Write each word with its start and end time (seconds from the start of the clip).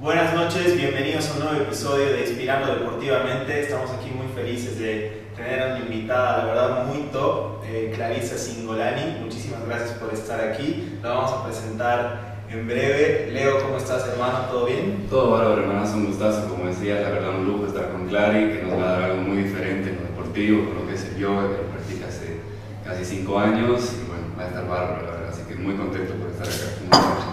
Buenas 0.00 0.34
noches, 0.34 0.76
bienvenidos 0.76 1.30
a 1.30 1.34
un 1.34 1.44
nuevo 1.44 1.60
episodio 1.62 2.06
de 2.06 2.26
Inspirando 2.26 2.74
Deportivamente. 2.74 3.60
Estamos 3.60 3.92
aquí 3.92 4.10
muy 4.10 4.26
felices 4.34 4.76
de 4.80 5.22
tener 5.36 5.62
a 5.62 5.76
una 5.76 5.84
invitada, 5.84 6.38
la 6.38 6.44
verdad, 6.46 6.86
muy 6.86 7.04
top, 7.12 7.62
eh, 7.64 7.92
Clarisa 7.94 8.36
Singolani. 8.36 9.20
Muchísimas 9.20 9.64
gracias 9.64 9.92
por 9.92 10.12
estar 10.12 10.40
aquí. 10.40 10.98
La 11.00 11.10
vamos 11.10 11.32
a 11.32 11.44
presentar 11.44 12.38
en 12.50 12.66
breve. 12.66 13.30
Leo, 13.30 13.62
¿cómo 13.62 13.76
estás, 13.76 14.08
hermano? 14.08 14.46
¿Todo 14.50 14.66
bien? 14.66 15.06
Todo 15.08 15.30
bárbaro, 15.30 15.62
hermano. 15.62 15.84
Es 15.84 15.92
un 15.92 16.06
gustazo, 16.06 16.48
como 16.48 16.66
decía, 16.66 17.00
la 17.00 17.10
verdad, 17.10 17.38
un 17.38 17.46
lujo 17.46 17.66
estar 17.68 17.92
con 17.92 18.08
Clary, 18.08 18.52
que 18.52 18.62
nos 18.64 18.76
va 18.76 18.88
a 18.88 18.92
dar 18.98 19.02
algo 19.04 19.22
muy 19.22 19.44
diferente 19.44 19.90
en 19.90 19.96
lo 19.96 20.02
deportivo, 20.02 20.64
con 20.70 20.74
lo 20.74 20.86
que 20.88 20.94
el 20.94 21.16
yoga, 21.16 21.42
que 21.42 21.62
lo 21.62 21.68
practica 21.70 22.08
hace 22.08 22.40
casi 22.84 23.04
cinco 23.04 23.38
años. 23.38 23.92
Y 23.92 24.08
bueno, 24.08 24.26
va 24.36 24.42
a 24.42 24.48
estar 24.48 24.66
bárbaro, 24.66 25.06
la 25.06 25.12
verdad. 25.12 25.28
Así 25.28 25.42
que 25.48 25.54
muy 25.54 25.76
contento 25.76 26.14
por 26.14 26.30
estar 26.30 26.48
acá. 26.48 27.23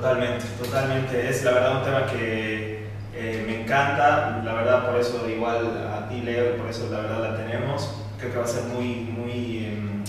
Totalmente, 0.00 0.46
totalmente. 0.56 1.28
Es 1.28 1.44
la 1.44 1.52
verdad 1.52 1.76
un 1.76 1.84
tema 1.84 2.06
que 2.06 2.88
eh, 3.14 3.44
me 3.46 3.60
encanta. 3.60 4.40
La 4.42 4.54
verdad, 4.54 4.86
por 4.88 4.98
eso, 4.98 5.28
igual 5.28 5.76
a 5.92 6.08
ti, 6.08 6.22
Leo, 6.22 6.56
y 6.56 6.58
por 6.58 6.70
eso 6.70 6.88
la 6.90 7.00
verdad 7.00 7.20
la 7.20 7.36
tenemos. 7.36 8.00
Creo 8.18 8.32
que 8.32 8.38
va 8.38 8.44
a 8.44 8.48
ser 8.48 8.64
muy, 8.72 9.04
muy, 9.12 9.66
em, 9.66 10.02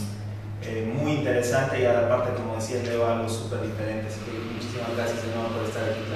eh, 0.64 0.90
muy 0.96 1.12
interesante 1.12 1.82
y 1.82 1.86
aparte, 1.86 2.32
como 2.40 2.56
decía 2.56 2.82
Leo, 2.84 3.06
algo 3.06 3.28
súper 3.28 3.64
diferente. 3.64 4.08
Así 4.08 4.22
que 4.24 4.32
muchísimas 4.32 4.96
gracias 4.96 5.28
de 5.28 5.36
nuevo 5.36 5.50
por 5.60 5.68
estar 5.68 5.84
aquí. 5.84 6.08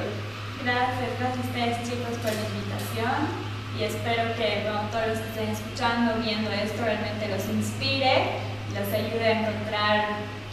Gracias, 0.63 1.09
gracias 1.19 1.43
a 1.43 1.47
ustedes 1.51 1.75
chicos 1.83 2.15
por 2.23 2.31
la 2.31 2.47
invitación 2.47 3.19
y 3.75 3.83
espero 3.83 4.23
que 4.39 4.63
bueno, 4.63 4.87
todos 4.87 5.07
los 5.11 5.19
que 5.19 5.27
estén 5.35 5.49
escuchando, 5.51 6.15
viendo 6.23 6.49
esto, 6.49 6.79
realmente 6.79 7.27
los 7.27 7.43
inspire, 7.51 8.39
les 8.71 8.87
ayude 8.87 9.25
a 9.27 9.39
encontrar 9.43 9.95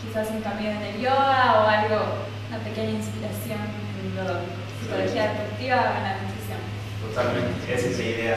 quizás 0.03 0.27
un 0.35 0.43
camino 0.43 0.75
en 0.75 0.83
el 0.83 1.01
yoga 1.01 1.63
o 1.63 1.69
algo, 1.71 2.33
una 2.53 2.63
pequeña 2.65 2.91
inspiración 2.91 3.61
en 3.99 4.15
la 4.15 4.43
psicología 4.79 5.33
deportiva 5.33 5.77
o 5.77 5.97
en 5.97 6.05
la 6.05 6.13
nutrición. 6.21 6.61
Totalmente, 7.01 7.75
esa 7.75 7.89
es 7.89 7.99
la 7.99 8.05
idea. 8.05 8.37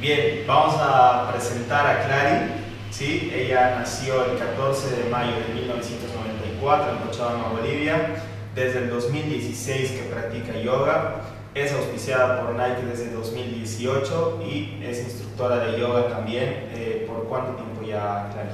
Bien, 0.00 0.44
vamos 0.46 0.76
a 0.78 1.28
presentar 1.32 1.86
a 1.86 2.06
Clary. 2.06 2.52
¿sí? 2.90 3.32
Ella 3.34 3.76
nació 3.78 4.24
el 4.26 4.38
14 4.38 4.96
de 4.96 5.10
mayo 5.10 5.32
de 5.32 5.54
1994 5.54 6.92
en 6.92 6.98
Cochabamba, 6.98 7.48
Bolivia. 7.48 8.14
Desde 8.54 8.80
el 8.80 8.90
2016 8.90 9.90
que 9.92 10.02
practica 10.02 10.58
yoga. 10.58 11.22
Es 11.54 11.72
auspiciada 11.72 12.40
por 12.40 12.54
Nike 12.54 12.82
desde 12.88 13.12
2018 13.12 14.42
y 14.46 14.82
es 14.82 15.00
instructora 15.00 15.58
de 15.58 15.80
yoga 15.80 16.08
también. 16.08 16.70
Eh, 16.74 17.04
¿Por 17.06 17.24
cuánto 17.24 17.52
tiempo 17.52 17.82
ya, 17.82 18.30
Clary? 18.32 18.50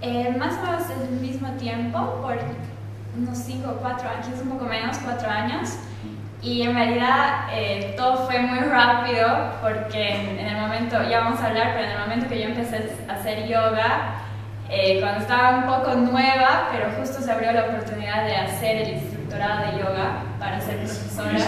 Eh, 0.00 0.34
más 0.38 0.54
o 0.58 0.62
menos 0.62 0.82
el 0.90 1.20
mismo 1.20 1.50
tiempo, 1.58 2.20
por 2.22 2.38
unos 3.18 3.38
5 3.38 3.70
o 3.70 3.76
4 3.76 4.08
años, 4.08 4.40
un 4.42 4.50
poco 4.50 4.64
menos, 4.66 4.98
4 4.98 5.30
años. 5.30 5.78
Y 6.42 6.62
en 6.62 6.74
realidad 6.74 7.48
eh, 7.52 7.94
todo 7.96 8.26
fue 8.26 8.38
muy 8.40 8.60
rápido 8.60 9.26
porque 9.60 10.14
en, 10.14 10.38
en 10.38 10.46
el 10.46 10.56
momento, 10.60 11.02
ya 11.08 11.20
vamos 11.20 11.40
a 11.40 11.48
hablar, 11.48 11.72
pero 11.74 11.86
en 11.86 11.92
el 11.92 11.98
momento 12.00 12.28
que 12.28 12.40
yo 12.40 12.48
empecé 12.48 12.92
a 13.08 13.14
hacer 13.14 13.48
yoga, 13.48 14.22
eh, 14.68 15.00
cuando 15.00 15.20
estaba 15.20 15.58
un 15.58 15.66
poco 15.66 15.94
nueva, 15.94 16.68
pero 16.72 16.90
justo 16.98 17.20
se 17.20 17.30
abrió 17.30 17.52
la 17.52 17.66
oportunidad 17.66 18.24
de 18.24 18.36
hacer 18.36 18.76
el 18.78 18.94
instructorado 18.94 19.70
de 19.70 19.78
yoga 19.78 20.22
para 20.40 20.60
ser 20.60 20.78
profesora. 20.78 21.38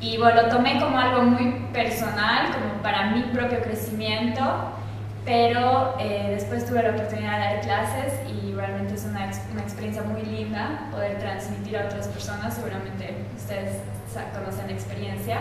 Y 0.00 0.16
bueno, 0.16 0.42
lo 0.42 0.48
tomé 0.48 0.80
como 0.80 0.98
algo 0.98 1.22
muy 1.22 1.66
personal, 1.72 2.52
como 2.52 2.82
para 2.82 3.10
mi 3.10 3.22
propio 3.24 3.60
crecimiento, 3.62 4.42
pero 5.24 5.96
eh, 5.98 6.28
después 6.30 6.64
tuve 6.66 6.82
la 6.82 6.90
oportunidad 6.90 7.32
de 7.32 7.44
dar 7.44 7.60
clases 7.60 8.12
y 8.28 8.39
realmente 8.60 8.94
es 8.94 9.04
una, 9.04 9.30
una 9.52 9.62
experiencia 9.62 10.02
muy 10.02 10.22
linda 10.22 10.88
poder 10.90 11.18
transmitir 11.18 11.78
a 11.78 11.86
otras 11.86 12.08
personas, 12.08 12.54
seguramente 12.54 13.24
ustedes 13.36 13.76
conocen 14.34 14.66
la 14.66 14.72
experiencia. 14.72 15.40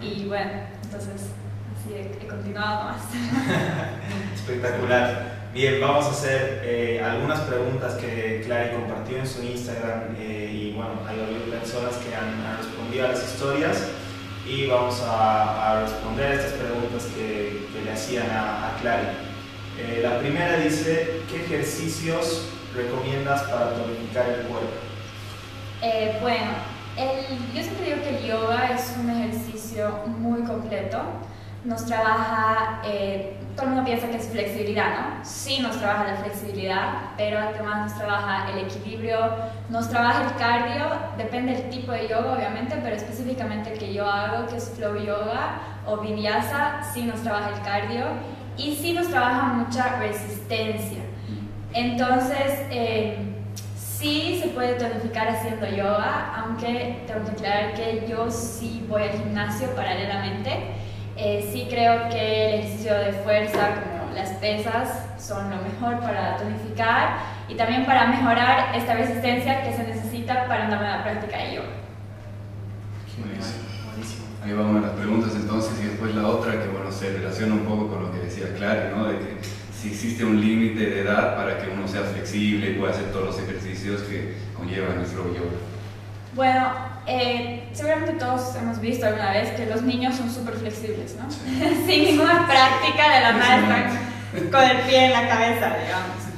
Y 0.00 0.26
bueno, 0.26 0.50
entonces 0.82 1.30
así 1.76 1.94
he, 1.94 2.24
he 2.24 2.26
continuado 2.26 2.84
más. 2.84 3.02
Espectacular. 4.34 5.42
Bien, 5.52 5.80
vamos 5.80 6.06
a 6.06 6.10
hacer 6.10 6.62
eh, 6.64 7.02
algunas 7.04 7.40
preguntas 7.40 7.94
que 7.94 8.42
Clary 8.46 8.74
compartió 8.74 9.18
en 9.18 9.26
su 9.26 9.42
Instagram 9.42 10.16
eh, 10.18 10.50
y 10.50 10.72
bueno, 10.72 10.92
hay 11.06 11.18
varias 11.20 11.60
personas 11.60 11.94
que 11.96 12.14
han, 12.14 12.40
han 12.46 12.56
respondido 12.56 13.04
a 13.04 13.08
las 13.08 13.22
historias 13.22 13.88
y 14.46 14.66
vamos 14.66 15.02
a, 15.02 15.72
a 15.72 15.82
responder 15.82 16.32
a 16.32 16.34
estas 16.34 16.52
preguntas 16.52 17.04
que, 17.14 17.68
que 17.72 17.84
le 17.84 17.92
hacían 17.92 18.30
a, 18.30 18.68
a 18.68 18.76
Clary. 18.80 19.31
Eh, 19.78 20.00
la 20.02 20.18
primera 20.18 20.56
dice, 20.58 21.22
¿qué 21.30 21.44
ejercicios 21.44 22.46
recomiendas 22.74 23.42
para 23.44 23.70
tonificar 23.70 24.28
el 24.28 24.46
cuerpo? 24.46 24.68
Eh, 25.80 26.18
bueno, 26.20 26.52
yo 27.54 27.62
siempre 27.62 27.86
digo 27.86 28.02
que 28.02 28.18
el 28.18 28.24
yoga 28.26 28.70
es 28.74 28.94
un 28.98 29.08
ejercicio 29.08 29.90
muy 30.06 30.42
completo. 30.42 30.98
Nos 31.64 31.86
trabaja, 31.86 32.82
eh, 32.84 33.36
todo 33.56 33.66
el 33.66 33.72
mundo 33.72 33.84
piensa 33.84 34.10
que 34.10 34.16
es 34.16 34.28
flexibilidad, 34.28 34.90
¿no? 34.90 35.24
Sí 35.24 35.60
nos 35.60 35.78
trabaja 35.78 36.04
la 36.04 36.16
flexibilidad, 36.16 37.12
pero 37.16 37.38
además 37.38 37.90
nos 37.90 37.98
trabaja 37.98 38.50
el 38.50 38.66
equilibrio, 38.66 39.18
nos 39.70 39.88
trabaja 39.88 40.24
el 40.24 40.34
cardio, 40.36 40.86
depende 41.16 41.52
del 41.54 41.70
tipo 41.70 41.92
de 41.92 42.08
yoga 42.08 42.32
obviamente, 42.32 42.76
pero 42.82 42.96
específicamente 42.96 43.72
el 43.72 43.78
que 43.78 43.94
yo 43.94 44.06
hago, 44.06 44.46
que 44.48 44.56
es 44.56 44.70
flow 44.76 44.96
yoga 44.96 45.60
o 45.86 45.98
vinyasa, 45.98 46.82
sí 46.92 47.04
nos 47.04 47.22
trabaja 47.22 47.50
el 47.50 47.62
cardio 47.62 48.06
y 48.56 48.74
sí 48.76 48.92
nos 48.92 49.08
trabaja 49.08 49.54
mucha 49.54 49.98
resistencia. 49.98 50.98
Entonces, 51.72 52.66
eh, 52.70 53.16
sí 53.76 54.38
se 54.42 54.48
puede 54.48 54.74
tonificar 54.74 55.28
haciendo 55.28 55.66
yoga, 55.68 56.34
aunque 56.36 57.04
tengo 57.06 57.24
que 57.24 57.30
aclarar 57.30 57.74
que 57.74 58.06
yo 58.08 58.30
sí 58.30 58.84
voy 58.88 59.02
al 59.02 59.10
gimnasio 59.10 59.68
paralelamente. 59.74 60.50
Eh, 61.16 61.48
sí 61.52 61.66
creo 61.70 62.08
que 62.08 62.48
el 62.48 62.60
ejercicio 62.60 62.94
de 62.94 63.12
fuerza, 63.12 63.68
como 63.74 64.14
las 64.14 64.30
pesas, 64.30 65.06
son 65.18 65.50
lo 65.50 65.56
mejor 65.56 66.00
para 66.00 66.36
tonificar 66.36 67.18
y 67.48 67.54
también 67.54 67.86
para 67.86 68.06
mejorar 68.06 68.74
esta 68.74 68.94
resistencia 68.94 69.62
que 69.62 69.72
se 69.72 69.84
necesita 69.84 70.46
para 70.46 70.66
una 70.66 70.76
buena 70.76 71.02
práctica 71.02 71.38
de 71.38 71.54
yoga. 71.56 71.68
Buenísimo. 73.18 73.62
Ahí 74.44 74.52
va 74.52 74.62
una 74.64 74.80
de 74.80 74.86
las 74.86 74.96
preguntas 74.96 75.32
entonces 75.36 75.78
y 75.80 75.86
después 75.86 76.14
la 76.16 76.26
otra 76.26 76.52
que 76.60 76.66
bueno 76.68 76.90
se 76.90 77.12
relaciona 77.12 77.54
un 77.54 77.64
poco 77.64 77.81
Clary, 78.54 78.94
¿no? 78.96 79.06
De 79.06 79.18
que 79.18 79.36
si 79.80 79.88
existe 79.88 80.24
un 80.24 80.40
límite 80.40 80.80
de 80.86 81.00
edad 81.00 81.36
para 81.36 81.58
que 81.58 81.68
uno 81.68 81.88
sea 81.88 82.02
flexible 82.02 82.70
y 82.70 82.74
pueda 82.74 82.92
hacer 82.92 83.10
todos 83.12 83.26
los 83.26 83.38
ejercicios 83.40 84.02
que 84.02 84.34
conllevan 84.56 85.00
el 85.00 85.06
flow 85.06 85.34
yoga. 85.34 85.58
Bueno, 86.34 86.72
eh, 87.06 87.68
seguramente 87.72 88.12
todos 88.12 88.54
hemos 88.56 88.80
visto 88.80 89.06
alguna 89.06 89.32
vez 89.32 89.50
que 89.50 89.66
los 89.66 89.82
niños 89.82 90.14
son 90.14 90.30
súper 90.30 90.54
flexibles, 90.54 91.16
¿no? 91.16 91.30
Sin 91.86 92.04
ninguna 92.04 92.46
práctica 92.46 93.14
de 93.14 93.20
la 93.20 93.32
madre 93.32 93.86
están 94.34 94.50
con 94.50 94.62
el 94.62 94.82
pie 94.86 95.06
en 95.06 95.12
la 95.12 95.28
cabeza, 95.28 95.76
digamos. 95.76 96.32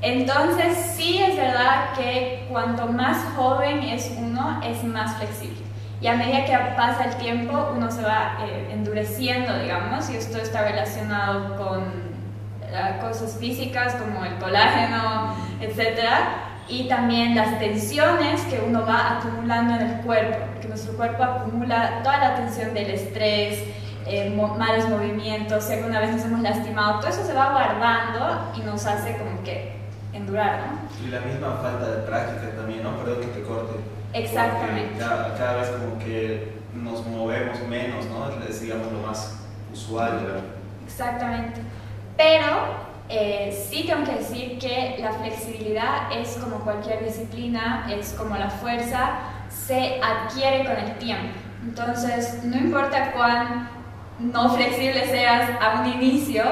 Entonces, 0.00 0.76
sí 0.96 1.18
es 1.18 1.36
verdad 1.36 1.92
que 1.96 2.46
cuanto 2.48 2.86
más 2.86 3.18
joven 3.36 3.80
es 3.80 4.10
uno, 4.16 4.60
es 4.64 4.82
más 4.84 5.16
flexible. 5.16 5.67
Y 6.00 6.06
a 6.06 6.14
medida 6.14 6.44
que 6.44 6.56
pasa 6.76 7.06
el 7.06 7.16
tiempo, 7.16 7.72
uno 7.76 7.90
se 7.90 8.02
va 8.02 8.38
eh, 8.46 8.70
endureciendo, 8.72 9.58
digamos, 9.58 10.08
y 10.10 10.16
esto 10.16 10.38
está 10.38 10.62
relacionado 10.62 11.56
con 11.56 11.82
eh, 12.62 12.98
cosas 13.00 13.36
físicas 13.38 13.94
como 13.94 14.24
el 14.24 14.36
colágeno, 14.36 15.34
etcétera, 15.60 16.44
y 16.68 16.86
también 16.86 17.34
las 17.34 17.58
tensiones 17.58 18.42
que 18.42 18.60
uno 18.64 18.86
va 18.86 19.18
acumulando 19.18 19.74
en 19.74 19.90
el 19.90 20.00
cuerpo, 20.02 20.38
porque 20.52 20.68
nuestro 20.68 20.96
cuerpo 20.96 21.24
acumula 21.24 22.00
toda 22.04 22.18
la 22.18 22.34
tensión 22.36 22.74
del 22.74 22.90
estrés, 22.90 23.64
eh, 24.06 24.30
malos 24.30 24.88
movimientos, 24.88 25.64
si 25.64 25.72
alguna 25.72 25.98
vez 25.98 26.12
nos 26.12 26.24
hemos 26.24 26.40
lastimado, 26.40 27.00
todo 27.00 27.10
eso 27.10 27.24
se 27.24 27.34
va 27.34 27.50
guardando 27.50 28.52
y 28.56 28.60
nos 28.60 28.86
hace 28.86 29.16
como 29.16 29.42
que 29.42 29.72
endurar, 30.12 30.60
¿no? 30.60 31.06
Y 31.06 31.10
la 31.10 31.20
misma 31.20 31.58
falta 31.60 31.90
de 31.90 32.02
práctica 32.02 32.54
también, 32.56 32.84
¿no? 32.84 32.96
Perdón 32.98 33.20
que 33.20 33.26
te 33.26 33.42
corte. 33.42 33.97
Exactamente. 34.12 34.98
Cada, 34.98 35.36
cada 35.36 35.56
vez 35.56 35.68
como 35.70 35.98
que 35.98 36.58
nos 36.74 37.06
movemos 37.06 37.60
menos, 37.68 38.06
¿no? 38.06 38.28
Es 38.48 38.60
digamos 38.60 38.90
lo 38.92 39.06
más 39.06 39.40
usual. 39.72 40.42
Exactamente. 40.84 41.60
Pero 42.16 42.88
eh, 43.08 43.66
sí 43.70 43.84
tengo 43.86 44.04
que 44.04 44.16
decir 44.16 44.58
que 44.58 44.96
la 45.00 45.12
flexibilidad 45.12 46.12
es 46.12 46.36
como 46.36 46.60
cualquier 46.60 47.04
disciplina, 47.04 47.86
es 47.90 48.14
como 48.14 48.36
la 48.36 48.50
fuerza, 48.50 49.20
se 49.48 50.00
adquiere 50.02 50.64
con 50.64 50.76
el 50.76 50.98
tiempo. 50.98 51.38
Entonces, 51.62 52.44
no 52.44 52.56
importa 52.56 53.12
cuán 53.12 53.68
no 54.18 54.50
flexible 54.54 55.06
seas 55.06 55.50
a 55.60 55.80
un 55.80 55.86
inicio, 55.92 56.44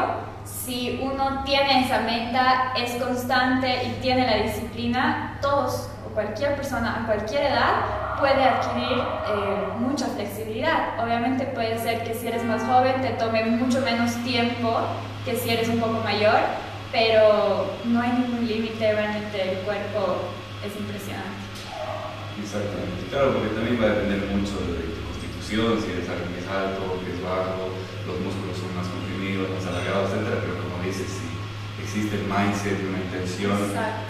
si 0.44 1.00
uno 1.02 1.43
tiene 1.44 1.85
esa 1.85 2.00
meta, 2.00 2.73
es 2.76 2.93
constante 3.02 3.85
y 3.85 4.00
tiene 4.00 4.26
la 4.26 4.43
disciplina, 4.44 5.38
todos 5.43 5.91
cualquier 6.17 6.57
persona 6.57 7.03
a 7.03 7.07
cualquier 7.07 7.53
edad 7.53 8.17
puede 8.19 8.43
adquirir 8.43 8.97
eh, 8.97 9.69
mucha 9.79 10.07
flexibilidad. 10.07 10.97
Obviamente 10.99 11.45
puede 11.45 11.79
ser 11.79 12.05
que 12.05 12.15
si 12.15 12.27
eres 12.27 12.43
más 12.43 12.65
joven 12.65 13.03
te 13.03 13.11
tome 13.21 13.45
mucho 13.45 13.83
menos 13.83 14.17
tiempo 14.25 14.81
que 15.27 15.37
si 15.37 15.51
eres 15.51 15.69
un 15.69 15.79
poco 15.79 16.01
mayor, 16.01 16.41
pero 16.91 17.77
no 17.85 18.01
hay 18.01 18.13
ningún 18.13 18.49
límite, 18.49 18.95
realmente 18.95 19.37
el 19.37 19.59
cuerpo 19.69 20.33
es 20.65 20.73
impresionante. 20.81 21.45
Exactamente, 22.41 23.12
claro, 23.12 23.35
porque 23.35 23.53
también 23.53 23.77
va 23.77 23.85
a 23.85 24.01
depender 24.01 24.25
mucho 24.33 24.57
de 24.73 24.97
tu 24.97 25.01
constitución, 25.05 25.77
si 25.85 25.93
eres 25.93 26.09
alguien 26.09 26.33
que 26.33 26.41
es 26.41 26.49
alto, 26.49 26.97
que 27.05 27.12
es 27.12 27.21
bajo, 27.21 27.77
los 28.09 28.17
músculos 28.25 28.57
son 28.57 28.73
más 28.73 28.89
comprimidos, 28.89 29.53
más 29.53 29.69
alargados, 29.69 30.17
etc. 30.17 30.41
Pero 30.41 30.65
como 30.65 30.81
dices, 30.81 31.12
si 31.12 31.36
existe 31.82 32.17
el 32.17 32.25
mindset 32.25 32.81
y 32.81 32.87
una 32.87 32.99
intención 32.99 33.56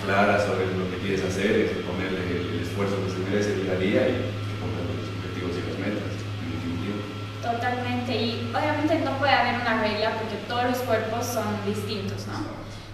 clara 0.04 0.38
sobre 0.38 0.66
lo 0.76 0.90
que 0.90 0.98
quieres 0.98 1.24
hacer, 1.24 1.50
es 1.50 1.70
ponerle 1.86 2.20
el, 2.20 2.60
esfuerzo 2.62 2.96
que 3.04 3.10
se 3.10 3.18
merece 3.18 3.56
día 3.56 3.72
a 3.72 3.76
día 3.76 4.08
y 4.08 4.12
que 4.12 4.54
pongas 4.60 4.84
los 4.84 5.08
objetivos 5.16 5.52
y 5.56 5.60
las 5.64 5.78
metas, 5.80 6.12
en 6.44 6.48
definitiva. 6.52 6.98
Totalmente, 7.40 8.12
y 8.12 8.52
obviamente 8.52 9.00
no 9.04 9.16
puede 9.18 9.32
haber 9.32 9.60
una 9.60 9.80
regla 9.80 10.10
porque 10.18 10.36
todos 10.46 10.64
los 10.64 10.78
cuerpos 10.84 11.24
son 11.24 11.46
distintos, 11.64 12.26
¿no? 12.26 12.44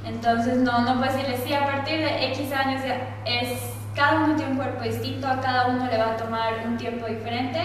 Entonces 0.09 0.59
no, 0.59 0.83
no 0.83 0.99
puedes 0.99 1.15
decirle, 1.15 1.39
sí, 1.45 1.55
a 1.55 1.65
partir 1.65 2.01
de 2.01 2.33
X 2.33 2.53
años 2.53 2.83
es 3.25 3.59
cada 3.95 4.25
uno 4.25 4.37
tiene 4.37 4.53
un 4.53 4.57
cuerpo 4.57 4.83
distinto, 4.83 5.27
a 5.27 5.41
cada 5.41 5.67
uno 5.67 5.87
le 5.87 5.99
va 5.99 6.13
a 6.13 6.17
tomar 6.17 6.67
un 6.67 6.77
tiempo 6.77 7.07
diferente, 7.07 7.61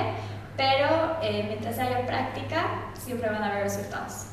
pero 0.56 1.18
eh, 1.21 1.45
mientras 1.48 1.77
haya 1.80 2.06
práctica, 2.06 2.92
siempre 2.94 3.30
van 3.30 3.44
a 3.44 3.51
haber 3.51 3.63
resultados. 3.63 4.27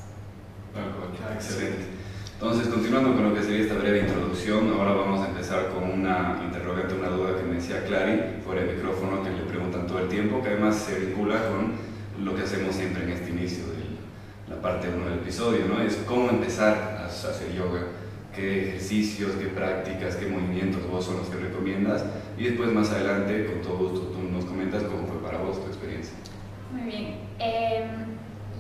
excelente. 1.35 2.04
Entonces, 2.45 2.71
continuando 2.71 3.15
con 3.15 3.31
lo 3.31 3.35
que 3.35 3.43
sería 3.43 3.63
esta 3.63 3.75
breve 3.77 4.01
introducción, 4.01 4.71
ahora 4.71 4.93
vamos 4.93 5.25
a 5.25 5.31
empezar 5.31 5.71
con 5.71 5.85
una 5.85 6.43
interrogante, 6.45 6.93
una 6.93 7.09
duda 7.09 7.39
que 7.39 7.43
me 7.45 7.55
decía 7.55 7.87
Clary, 7.87 8.43
fuera 8.45 8.61
de 8.61 8.75
micrófono, 8.75 9.23
que 9.23 9.31
le 9.31 9.45
preguntan 9.45 9.87
todo 9.87 10.01
el 10.01 10.09
tiempo, 10.09 10.43
que 10.43 10.51
además 10.51 10.77
se 10.77 11.01
vincula 11.01 11.37
con 11.49 11.73
lo 12.23 12.37
que 12.37 12.43
hacemos 12.43 12.75
siempre 12.75 13.05
en 13.05 13.13
este 13.13 13.31
inicio 13.31 13.65
de 13.65 14.55
la 14.55 14.61
parte 14.61 14.91
1 14.91 15.07
del 15.07 15.21
episodio, 15.21 15.61
¿no? 15.67 15.81
Es 15.81 15.97
cómo 16.07 16.29
empezar 16.29 16.99
a 17.01 17.07
hacer 17.07 17.51
yoga 17.57 17.81
qué 18.37 18.69
ejercicios, 18.69 19.33
qué 19.41 19.47
prácticas, 19.47 20.17
qué 20.17 20.27
movimientos 20.27 20.87
vos 20.87 21.03
son 21.03 21.17
los 21.17 21.29
que 21.29 21.39
recomiendas 21.39 22.05
y 22.37 22.45
después 22.45 22.71
más 22.73 22.91
adelante, 22.91 23.47
con 23.47 23.63
todo 23.63 23.89
gusto, 23.89 24.01
tú 24.09 24.19
nos 24.31 24.45
comentas 24.45 24.83
cómo 24.83 25.07
fue 25.07 25.17
para 25.23 25.39
vos 25.39 25.65
tu 25.65 25.69
experiencia. 25.69 26.13
Muy 26.71 26.83
bien. 26.83 27.15
Em, 27.39 27.74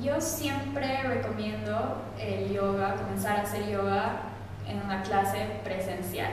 yo 0.04 0.20
siempre 0.20 1.02
recomiendo 1.02 2.02
el 2.20 2.52
yoga, 2.52 2.94
comenzar 2.96 3.38
a 3.38 3.42
hacer 3.42 3.66
yoga 3.70 4.20
en 4.68 4.80
una 4.82 5.02
clase 5.02 5.38
presencial. 5.64 6.30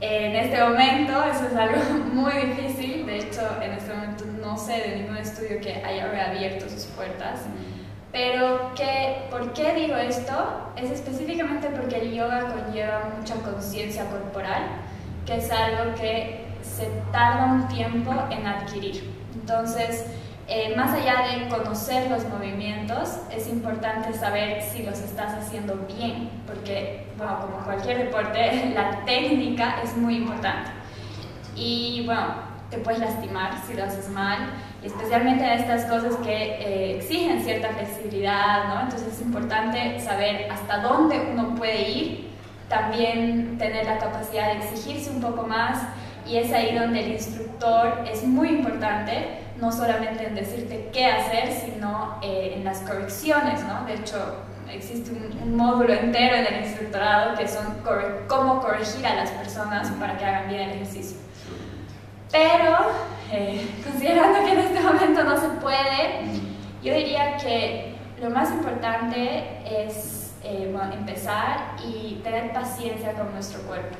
En 0.00 0.34
este 0.36 0.62
momento 0.62 1.24
eso 1.24 1.46
es 1.46 1.56
algo 1.56 1.82
muy 2.12 2.32
difícil, 2.32 3.06
de 3.06 3.18
hecho 3.18 3.40
en 3.60 3.72
este 3.72 3.92
momento 3.92 4.24
no 4.40 4.56
sé 4.56 4.72
de 4.80 4.96
ningún 4.96 5.16
estudio 5.16 5.60
que 5.60 5.82
haya 5.84 6.08
reabierto 6.08 6.68
sus 6.68 6.84
puertas. 6.86 7.40
Pero, 8.12 8.72
¿qué, 8.76 9.24
¿por 9.30 9.54
qué 9.54 9.72
digo 9.72 9.96
esto? 9.96 10.70
Es 10.76 10.90
específicamente 10.90 11.68
porque 11.68 11.96
el 11.96 12.12
yoga 12.12 12.52
conlleva 12.52 13.10
mucha 13.18 13.36
conciencia 13.36 14.04
corporal, 14.10 14.64
que 15.24 15.38
es 15.38 15.50
algo 15.50 15.94
que 15.94 16.44
se 16.62 16.88
tarda 17.10 17.46
un 17.46 17.68
tiempo 17.68 18.12
en 18.30 18.46
adquirir. 18.46 19.10
Entonces, 19.34 20.04
eh, 20.48 20.74
más 20.76 20.92
allá 20.92 21.24
de 21.28 21.48
conocer 21.48 22.10
los 22.10 22.28
movimientos, 22.28 23.18
es 23.30 23.48
importante 23.48 24.12
saber 24.12 24.62
si 24.62 24.82
los 24.82 24.98
estás 25.00 25.34
haciendo 25.34 25.74
bien, 25.96 26.30
porque, 26.46 27.06
bueno, 27.16 27.40
como 27.40 27.64
cualquier 27.64 27.98
deporte, 27.98 28.72
la 28.74 29.04
técnica 29.04 29.76
es 29.82 29.96
muy 29.96 30.16
importante. 30.16 30.70
Y, 31.54 32.04
bueno, 32.06 32.34
te 32.70 32.78
puedes 32.78 33.00
lastimar 33.00 33.52
si 33.66 33.74
lo 33.74 33.84
haces 33.84 34.08
mal 34.08 34.38
especialmente 34.82 35.44
en 35.44 35.60
estas 35.60 35.84
cosas 35.84 36.16
que 36.16 36.32
eh, 36.32 36.96
exigen 36.96 37.42
cierta 37.42 37.68
flexibilidad, 37.68 38.68
¿no? 38.68 38.80
Entonces 38.82 39.14
es 39.14 39.20
importante 39.20 40.00
saber 40.00 40.50
hasta 40.50 40.78
dónde 40.78 41.28
uno 41.32 41.54
puede 41.54 41.88
ir, 41.88 42.30
también 42.68 43.58
tener 43.58 43.86
la 43.86 43.98
capacidad 43.98 44.52
de 44.52 44.58
exigirse 44.58 45.10
un 45.10 45.20
poco 45.20 45.46
más 45.46 45.82
y 46.26 46.36
es 46.36 46.52
ahí 46.52 46.74
donde 46.74 47.04
el 47.04 47.12
instructor 47.12 48.04
es 48.10 48.24
muy 48.24 48.48
importante, 48.48 49.40
no 49.60 49.72
solamente 49.72 50.26
en 50.26 50.34
decirte 50.34 50.90
qué 50.92 51.06
hacer, 51.06 51.52
sino 51.52 52.18
eh, 52.22 52.54
en 52.56 52.64
las 52.64 52.80
correcciones, 52.80 53.62
¿no? 53.64 53.84
De 53.86 53.94
hecho, 53.94 54.44
existe 54.70 55.10
un, 55.10 55.42
un, 55.42 55.56
módulo 55.56 55.92
entero 55.92 56.36
en 56.36 56.46
el 56.46 56.64
instructorado 56.64 57.36
que 57.36 57.46
son 57.46 57.82
cómo 58.28 58.60
corregir 58.60 59.06
a 59.06 59.14
las 59.14 59.30
personas 59.30 59.90
para 59.92 60.16
que 60.16 60.24
hagan 60.24 60.48
bien 60.48 60.62
el 60.62 60.70
ejercicio. 60.70 61.18
Pero, 62.30 62.78
eh, 63.30 63.68
considerando 63.84 64.44
que 64.44 64.52
en 64.52 64.58
este 64.58 64.80
momento 64.80 65.24
no 65.24 65.36
se 65.38 65.48
puede, 65.60 66.22
yo 66.82 66.94
diría 66.94 67.36
que 67.36 67.94
lo 68.20 68.30
más 68.30 68.50
importante 68.50 69.60
es 69.66 70.32
eh, 70.42 70.74
empezar 70.92 71.76
y 71.84 72.20
tener 72.24 72.52
paciencia 72.52 73.12
con 73.12 73.32
nuestro 73.32 73.60
cuerpo. 73.62 73.96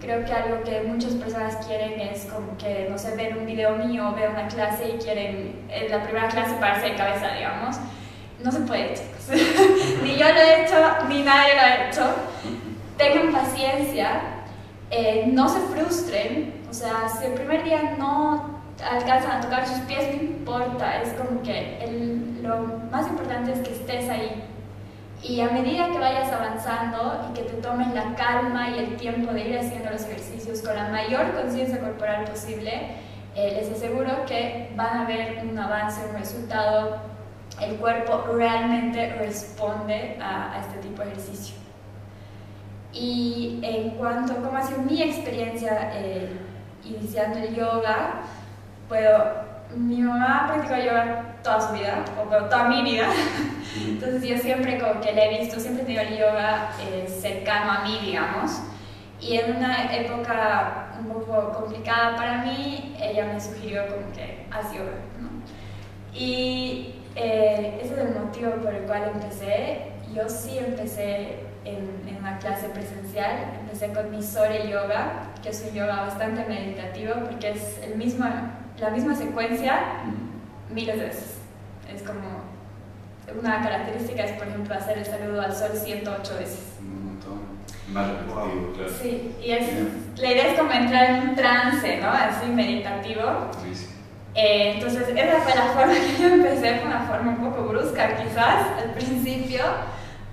Creo 0.00 0.24
que 0.24 0.32
algo 0.32 0.62
que 0.62 0.82
muchas 0.82 1.12
personas 1.14 1.56
quieren 1.66 2.00
es 2.00 2.26
como 2.26 2.56
que, 2.56 2.86
no 2.90 2.96
sé, 2.98 3.14
ven 3.16 3.38
un 3.38 3.46
video 3.46 3.76
mío, 3.76 4.14
ven 4.14 4.30
una 4.30 4.48
clase 4.48 4.88
y 4.88 5.02
quieren 5.02 5.66
en 5.68 5.90
la 5.90 6.02
primera 6.02 6.28
clase 6.28 6.54
pararse 6.54 6.90
de 6.90 6.94
cabeza, 6.94 7.34
digamos. 7.34 7.76
No 8.42 8.52
se 8.52 8.60
puede, 8.60 8.94
chicos. 8.94 9.28
ni 10.02 10.16
yo 10.16 10.26
lo 10.32 10.40
he 10.40 10.64
hecho, 10.64 10.76
ni 11.08 11.22
nadie 11.22 11.54
lo 11.54 11.60
ha 11.60 11.88
hecho. 11.88 12.14
Tengan 12.96 13.32
paciencia, 13.32 14.20
eh, 14.90 15.24
no 15.32 15.48
se 15.48 15.60
frustren, 15.60 16.62
o 16.70 16.72
sea, 16.72 17.08
si 17.08 17.26
el 17.26 17.32
primer 17.34 17.64
día 17.64 17.94
no 17.98 18.60
alcanzan 18.82 19.38
a 19.38 19.40
tocar 19.40 19.66
sus 19.66 19.78
pies, 19.80 20.16
no 20.16 20.22
importa, 20.22 21.02
es 21.02 21.12
como 21.14 21.42
que 21.42 22.38
lo 22.42 22.58
más 22.90 23.06
importante 23.08 23.52
es 23.52 23.60
que 23.60 23.74
estés 23.74 24.08
ahí. 24.08 24.44
Y 25.22 25.40
a 25.40 25.48
medida 25.50 25.90
que 25.90 25.98
vayas 25.98 26.32
avanzando 26.32 27.28
y 27.28 27.34
que 27.34 27.42
te 27.42 27.54
tomes 27.54 27.92
la 27.92 28.14
calma 28.14 28.70
y 28.70 28.78
el 28.78 28.96
tiempo 28.96 29.32
de 29.32 29.48
ir 29.48 29.58
haciendo 29.58 29.90
los 29.90 30.04
ejercicios 30.04 30.62
con 30.62 30.76
la 30.76 30.88
mayor 30.88 31.32
conciencia 31.32 31.80
corporal 31.80 32.24
posible, 32.24 32.92
eh, 33.34 33.52
les 33.54 33.70
aseguro 33.70 34.24
que 34.26 34.72
van 34.76 34.98
a 34.98 35.04
ver 35.06 35.44
un 35.44 35.58
avance, 35.58 36.00
un 36.08 36.18
resultado. 36.18 36.98
El 37.60 37.76
cuerpo 37.76 38.24
realmente 38.32 39.14
responde 39.14 40.16
a, 40.20 40.52
a 40.52 40.60
este 40.60 40.78
tipo 40.78 41.02
de 41.02 41.08
ejercicio. 41.08 41.56
Y 42.92 43.58
en 43.62 43.90
cuanto 43.90 44.32
a 44.32 44.36
cómo 44.36 44.56
ha 44.56 44.62
sido 44.62 44.80
mi 44.82 45.02
experiencia 45.02 45.90
eh, 45.94 46.30
iniciando 46.84 47.38
el 47.38 47.54
yoga, 47.54 48.22
puedo 48.88 49.47
mi 49.76 49.98
mamá 49.98 50.46
practicó 50.46 50.76
yoga 50.76 51.36
toda 51.42 51.60
su 51.60 51.74
vida, 51.74 52.04
o 52.18 52.24
toda 52.24 52.68
mi 52.68 52.82
vida, 52.82 53.08
entonces 53.76 54.22
yo 54.22 54.38
siempre 54.38 54.78
como 54.78 55.00
que 55.00 55.12
le 55.12 55.26
he 55.26 55.40
visto, 55.40 55.60
siempre 55.60 55.82
he 55.82 55.86
tenido 55.86 56.02
el 56.02 56.18
yoga 56.18 56.70
eh, 56.80 57.06
cercano 57.08 57.72
a 57.72 57.84
mí, 57.84 57.98
digamos, 58.02 58.60
y 59.20 59.36
en 59.36 59.56
una 59.56 59.94
época 59.94 60.90
un 60.98 61.06
poco 61.06 61.52
complicada 61.52 62.16
para 62.16 62.44
mí, 62.44 62.96
ella 63.00 63.26
me 63.26 63.40
sugirió 63.40 63.86
como 63.86 64.12
que 64.12 64.46
haz 64.50 64.72
yoga, 64.72 64.92
¿no? 65.20 65.28
Y 66.12 66.94
eh, 67.14 67.80
ese 67.82 67.94
es 67.94 68.00
el 68.00 68.14
motivo 68.14 68.52
por 68.62 68.74
el 68.74 68.82
cual 68.84 69.10
empecé, 69.14 69.92
yo 70.14 70.28
sí 70.28 70.58
empecé 70.58 71.48
en, 71.64 72.16
una 72.18 72.38
clase 72.38 72.68
presencial. 72.68 73.54
Empecé 73.60 73.92
con 73.92 74.10
mi 74.10 74.22
Sore 74.22 74.68
Yoga, 74.68 75.30
que 75.42 75.50
es 75.50 75.64
un 75.68 75.74
yoga 75.74 76.02
bastante 76.02 76.44
meditativo 76.44 77.14
porque 77.24 77.50
es 77.50 77.80
el 77.82 77.96
mismo, 77.96 78.26
la 78.80 78.90
misma 78.90 79.14
secuencia 79.14 79.80
miles 80.70 80.98
de 80.98 81.06
veces. 81.06 81.34
Es 81.92 82.02
como 82.02 82.48
una 83.40 83.62
característica 83.62 84.24
es, 84.24 84.32
por 84.32 84.48
ejemplo, 84.48 84.74
hacer 84.74 84.98
el 84.98 85.04
saludo 85.04 85.40
al 85.42 85.54
sol 85.54 85.70
108 85.74 86.34
veces. 86.38 86.76
Un 86.80 87.06
montón. 87.06 87.40
Más 87.92 88.08
repetitivo, 88.08 88.72
claro. 88.74 88.90
Sí, 89.00 89.34
y 89.42 89.50
es, 89.50 89.68
la 90.16 90.32
idea 90.32 90.52
es 90.52 90.58
como 90.58 90.72
entrar 90.72 91.10
en 91.10 91.28
un 91.28 91.34
trance, 91.34 91.98
¿no? 91.98 92.08
Así 92.08 92.46
meditativo. 92.46 93.50
Eh, 94.34 94.74
entonces, 94.74 95.08
esa 95.08 95.40
fue 95.40 95.54
la 95.54 95.62
forma 95.74 95.94
que 95.94 96.22
yo 96.22 96.28
empecé, 96.28 96.78
fue 96.78 96.86
una 96.86 97.06
forma 97.06 97.32
un 97.32 97.50
poco 97.50 97.68
brusca 97.68 98.16
quizás 98.16 98.66
al 98.82 98.90
principio, 98.92 99.62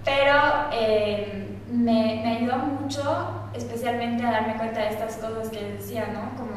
pero 0.04 0.70
eh, 0.74 1.58
me, 1.72 2.22
me, 2.24 2.38
ayudó 2.38 2.58
mucho, 2.58 3.50
especialmente 3.54 4.25
a 4.25 4.32
darme 4.32 4.56
cuenta 4.58 4.82
de 4.82 4.90
estas 4.90 5.16
cosas 5.18 5.50
que 5.50 5.78
decía, 5.78 6.08
¿no? 6.14 6.38
Como 6.38 6.54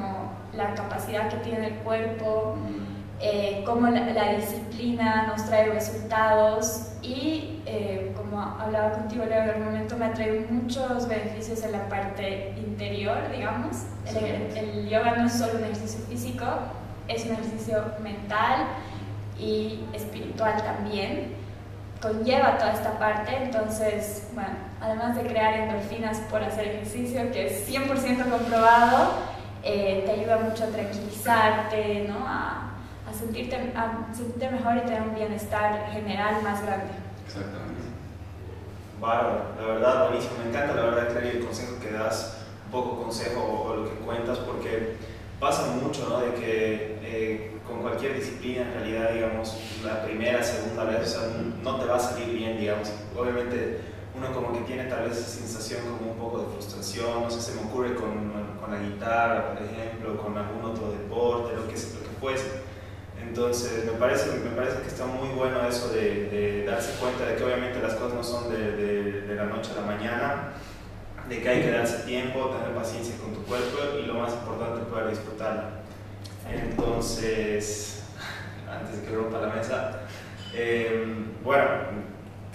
la 0.58 0.74
capacidad 0.74 1.30
que 1.30 1.36
tiene 1.36 1.68
el 1.68 1.74
cuerpo, 1.76 2.56
eh, 3.20 3.62
cómo 3.64 3.88
la, 3.88 4.34
disciplina 4.34 5.26
nos 5.28 5.46
trae 5.46 5.70
resultados 5.70 6.92
y, 7.00 7.60
eh, 7.64 8.12
como 8.16 8.40
hablaba 8.40 8.92
contigo 8.92 9.24
Leo 9.24 9.44
en 9.44 9.50
el 9.50 9.60
momento, 9.60 9.96
me 9.96 10.06
ha 10.06 10.12
traído 10.12 10.44
muchos 10.50 11.08
beneficios 11.08 11.62
en 11.62 11.72
la 11.72 11.88
parte 11.88 12.54
interior, 12.56 13.16
digamos. 13.30 13.84
El, 14.06 14.56
el 14.56 14.88
yoga 14.88 15.16
no 15.16 15.26
es 15.26 15.32
solo 15.32 15.58
un 15.58 15.64
ejercicio 15.64 16.00
físico, 16.06 16.44
es 17.06 17.24
un 17.24 17.32
ejercicio 17.32 17.84
mental 18.02 18.66
y 19.38 19.84
espiritual 19.92 20.60
también. 20.62 21.36
Conlleva 22.02 22.58
toda 22.58 22.72
esta 22.72 22.98
parte, 22.98 23.36
entonces, 23.42 24.28
bueno, 24.34 24.50
además 24.80 25.16
de 25.16 25.22
crear 25.22 25.54
endorfinas 25.54 26.18
por 26.30 26.42
hacer 26.42 26.68
ejercicio, 26.68 27.32
que 27.32 27.46
es 27.46 27.68
100% 27.68 28.30
comprobado, 28.30 29.14
eh, 29.70 30.02
te 30.06 30.12
ayuda 30.12 30.38
mucho 30.38 30.64
a 30.64 30.68
tranquilizarte, 30.68 32.06
¿no? 32.08 32.26
a, 32.26 32.72
a, 33.06 33.12
sentirte, 33.12 33.56
a 33.76 34.08
sentirte 34.14 34.50
mejor 34.50 34.78
y 34.78 34.80
tener 34.80 35.02
un 35.02 35.14
bienestar 35.14 35.90
general 35.92 36.42
más 36.42 36.64
grande. 36.64 36.94
Exactamente. 37.26 37.82
Bárbaro, 38.98 39.44
la 39.60 39.66
verdad, 39.66 40.08
buenísimo. 40.08 40.36
Me 40.42 40.48
encanta, 40.48 40.74
la 40.74 40.86
verdad, 40.86 41.10
Clary, 41.10 41.28
el 41.36 41.44
consejo 41.44 41.78
que 41.80 41.90
das, 41.90 42.38
un 42.64 42.72
poco 42.72 43.02
consejo 43.02 43.42
o, 43.42 43.76
lo 43.76 43.84
que 43.90 43.96
cuentas, 43.96 44.38
porque 44.38 44.96
pasa 45.38 45.66
mucho, 45.82 46.08
¿no? 46.08 46.20
De 46.20 46.32
que 46.32 46.98
eh, 47.02 47.58
con 47.66 47.82
cualquier 47.82 48.16
disciplina, 48.16 48.62
en 48.62 48.72
realidad, 48.72 49.12
digamos, 49.12 49.54
la 49.84 50.02
primera, 50.02 50.42
segunda 50.42 50.84
vez, 50.84 51.14
o 51.14 51.20
sea, 51.20 51.28
no 51.62 51.76
te 51.76 51.84
va 51.84 51.96
a 51.96 52.00
salir 52.00 52.34
bien, 52.34 52.58
digamos. 52.58 52.90
Obviamente, 53.14 53.80
uno 54.16 54.32
como 54.32 54.52
que 54.54 54.60
tiene 54.60 54.84
tal 54.84 55.08
vez 55.08 55.18
esa 55.18 55.28
sensación 55.28 55.82
como 55.82 56.12
un 56.12 56.18
poco 56.18 56.38
de 56.38 56.46
frustración, 56.54 57.22
no 57.22 57.30
sé, 57.30 57.40
se 57.42 57.60
me 57.60 57.68
ocurre 57.68 57.94
con, 57.94 58.47
con 58.68 58.82
la 58.82 58.86
guitarra, 58.86 59.54
por 59.54 59.62
ejemplo, 59.64 60.16
con 60.22 60.36
algún 60.36 60.64
otro 60.64 60.92
deporte, 60.92 61.56
lo 61.56 61.66
que, 61.66 61.74
lo 61.74 62.02
que 62.02 62.20
fuese. 62.20 62.68
Entonces, 63.20 63.84
me 63.84 63.92
parece, 63.92 64.38
me 64.38 64.50
parece 64.50 64.82
que 64.82 64.88
está 64.88 65.06
muy 65.06 65.28
bueno 65.30 65.66
eso 65.66 65.88
de, 65.92 66.28
de 66.28 66.64
darse 66.64 66.98
cuenta 67.00 67.26
de 67.26 67.36
que 67.36 67.44
obviamente 67.44 67.80
las 67.80 67.94
cosas 67.94 68.14
no 68.14 68.22
son 68.22 68.50
de, 68.50 68.72
de, 68.72 69.22
de 69.22 69.34
la 69.34 69.44
noche 69.44 69.72
a 69.72 69.80
la 69.80 69.86
mañana, 69.86 70.48
de 71.28 71.40
que 71.40 71.48
hay 71.48 71.62
que 71.62 71.70
darse 71.70 72.06
tiempo, 72.06 72.48
tener 72.48 72.74
paciencia 72.74 73.16
con 73.18 73.34
tu 73.34 73.42
cuerpo 73.42 73.98
y 73.98 74.06
lo 74.06 74.14
más 74.14 74.32
importante, 74.34 74.84
poder 74.90 75.10
disfrutarlo. 75.10 75.62
Entonces, 76.50 78.04
antes 78.70 79.00
de 79.00 79.08
que 79.08 79.14
rompa 79.14 79.40
la 79.40 79.48
mesa, 79.48 80.00
eh, 80.54 81.06
bueno, 81.42 81.64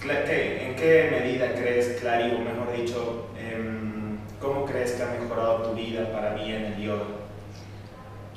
¿en 0.02 0.76
qué 0.76 1.08
medida 1.10 1.54
crees, 1.54 2.00
Clary, 2.00 2.34
o 2.34 2.38
mejor 2.38 2.72
dicho, 2.76 3.28
eh, 3.38 3.93
cómo 4.44 4.66
crees 4.66 4.92
que 4.92 5.02
ha 5.02 5.06
mejorado 5.06 5.62
tu 5.62 5.74
vida 5.74 6.12
para 6.12 6.32
mí 6.32 6.52
en 6.52 6.64
el 6.64 6.76
yoga? 6.76 7.04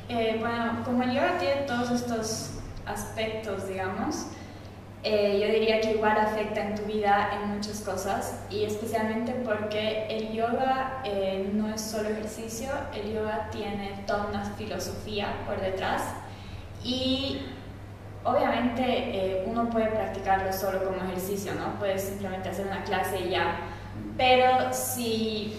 Eh, 0.10 0.38
bueno, 0.40 0.82
como 0.86 1.04
el 1.04 1.12
yoga 1.12 1.38
tiene 1.38 1.62
todos 1.64 1.92
estos 1.92 2.60
aspectos, 2.86 3.68
digamos, 3.68 4.28
eh, 5.04 5.40
yo 5.40 5.54
diría 5.54 5.80
que 5.80 5.92
igual 5.92 6.18
afecta 6.18 6.62
en 6.62 6.76
tu 6.76 6.84
vida 6.84 7.30
en 7.34 7.56
muchas 7.56 7.82
cosas 7.82 8.44
y 8.50 8.64
especialmente 8.64 9.34
porque 9.46 10.08
el 10.10 10.34
yoga 10.34 11.02
eh, 11.04 11.50
no 11.54 11.74
es 11.74 11.82
solo 11.82 12.10
ejercicio, 12.10 12.70
el 12.94 13.14
yoga 13.14 13.50
tiene 13.52 14.04
toda 14.08 14.28
una 14.28 14.44
filosofía 14.44 15.28
por 15.46 15.62
detrás 15.62 16.04
y 16.84 17.42
obviamente 18.24 18.84
eh, 18.84 19.44
uno 19.46 19.70
puede 19.70 19.88
practicarlo 19.88 20.52
solo 20.52 20.84
como 20.84 20.98
ejercicio, 21.04 21.54
¿no? 21.54 21.78
Puedes 21.80 22.02
simplemente 22.02 22.50
hacer 22.50 22.66
una 22.66 22.84
clase 22.84 23.20
y 23.20 23.30
ya, 23.30 23.60
pero 24.18 24.74
si, 24.74 25.58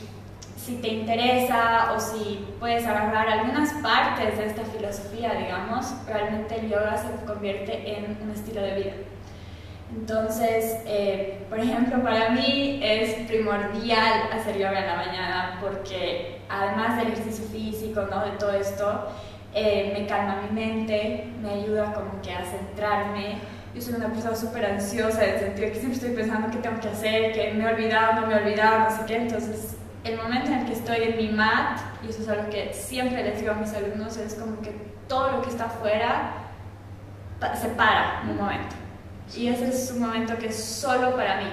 si 0.68 0.74
te 0.76 0.88
interesa 0.88 1.94
o 1.94 1.98
si 1.98 2.44
puedes 2.60 2.86
agarrar 2.86 3.26
algunas 3.26 3.72
partes 3.82 4.36
de 4.36 4.46
esta 4.48 4.62
filosofía, 4.64 5.32
digamos, 5.32 5.94
realmente 6.06 6.60
el 6.60 6.68
yoga 6.68 6.94
se 6.98 7.24
convierte 7.24 7.96
en 7.96 8.18
un 8.22 8.30
estilo 8.30 8.60
de 8.60 8.74
vida. 8.74 8.92
Entonces, 9.96 10.82
eh, 10.84 11.38
por 11.48 11.58
ejemplo, 11.58 12.02
para 12.02 12.28
mí 12.28 12.80
es 12.82 13.14
primordial 13.26 14.28
hacer 14.30 14.58
yoga 14.58 14.80
en 14.80 14.86
la 14.86 14.96
mañana 14.96 15.58
porque 15.62 16.42
además 16.50 16.98
del 16.98 17.14
ejercicio 17.14 17.46
físico, 17.46 18.02
¿no? 18.02 18.26
de 18.26 18.32
todo 18.32 18.52
esto, 18.52 19.06
eh, 19.54 19.94
me 19.98 20.06
calma 20.06 20.42
mi 20.42 20.60
mente, 20.60 21.28
me 21.40 21.48
ayuda 21.62 21.94
como 21.94 22.20
que 22.20 22.30
a 22.30 22.44
centrarme. 22.44 23.38
Yo 23.74 23.80
soy 23.80 23.94
una 23.94 24.08
persona 24.08 24.36
súper 24.36 24.66
ansiosa 24.66 25.24
en 25.24 25.34
el 25.34 25.40
sentido 25.40 25.68
que 25.68 25.76
siempre 25.76 25.94
estoy 25.94 26.10
pensando 26.10 26.50
qué 26.50 26.58
tengo 26.58 26.78
que 26.78 26.88
hacer, 26.88 27.32
que 27.32 27.54
me 27.54 27.64
he 27.64 27.72
olvidado, 27.72 28.20
no 28.20 28.26
me 28.26 28.34
he 28.34 28.42
olvidado, 28.42 28.80
no 28.80 28.90
sé 28.90 29.02
qué. 29.06 29.16
Entonces, 29.16 29.78
el 30.12 30.16
momento 30.16 30.50
en 30.50 30.60
el 30.60 30.66
que 30.66 30.72
estoy 30.72 31.02
en 31.02 31.16
mi 31.16 31.28
mat, 31.30 31.80
y 32.04 32.10
eso 32.10 32.22
es 32.22 32.28
algo 32.28 32.50
que 32.50 32.72
siempre 32.72 33.22
les 33.22 33.40
digo 33.40 33.52
a 33.52 33.54
mis 33.54 33.72
alumnos, 33.74 34.16
es 34.16 34.34
como 34.34 34.60
que 34.60 34.70
todo 35.08 35.32
lo 35.32 35.42
que 35.42 35.50
está 35.50 35.66
afuera 35.66 36.32
se 37.54 37.68
para 37.68 38.22
un 38.28 38.36
momento 38.36 38.76
y 39.36 39.48
ese 39.48 39.68
es 39.68 39.92
un 39.92 40.00
momento 40.00 40.36
que 40.38 40.46
es 40.46 40.62
solo 40.62 41.14
para 41.14 41.36
mí. 41.36 41.50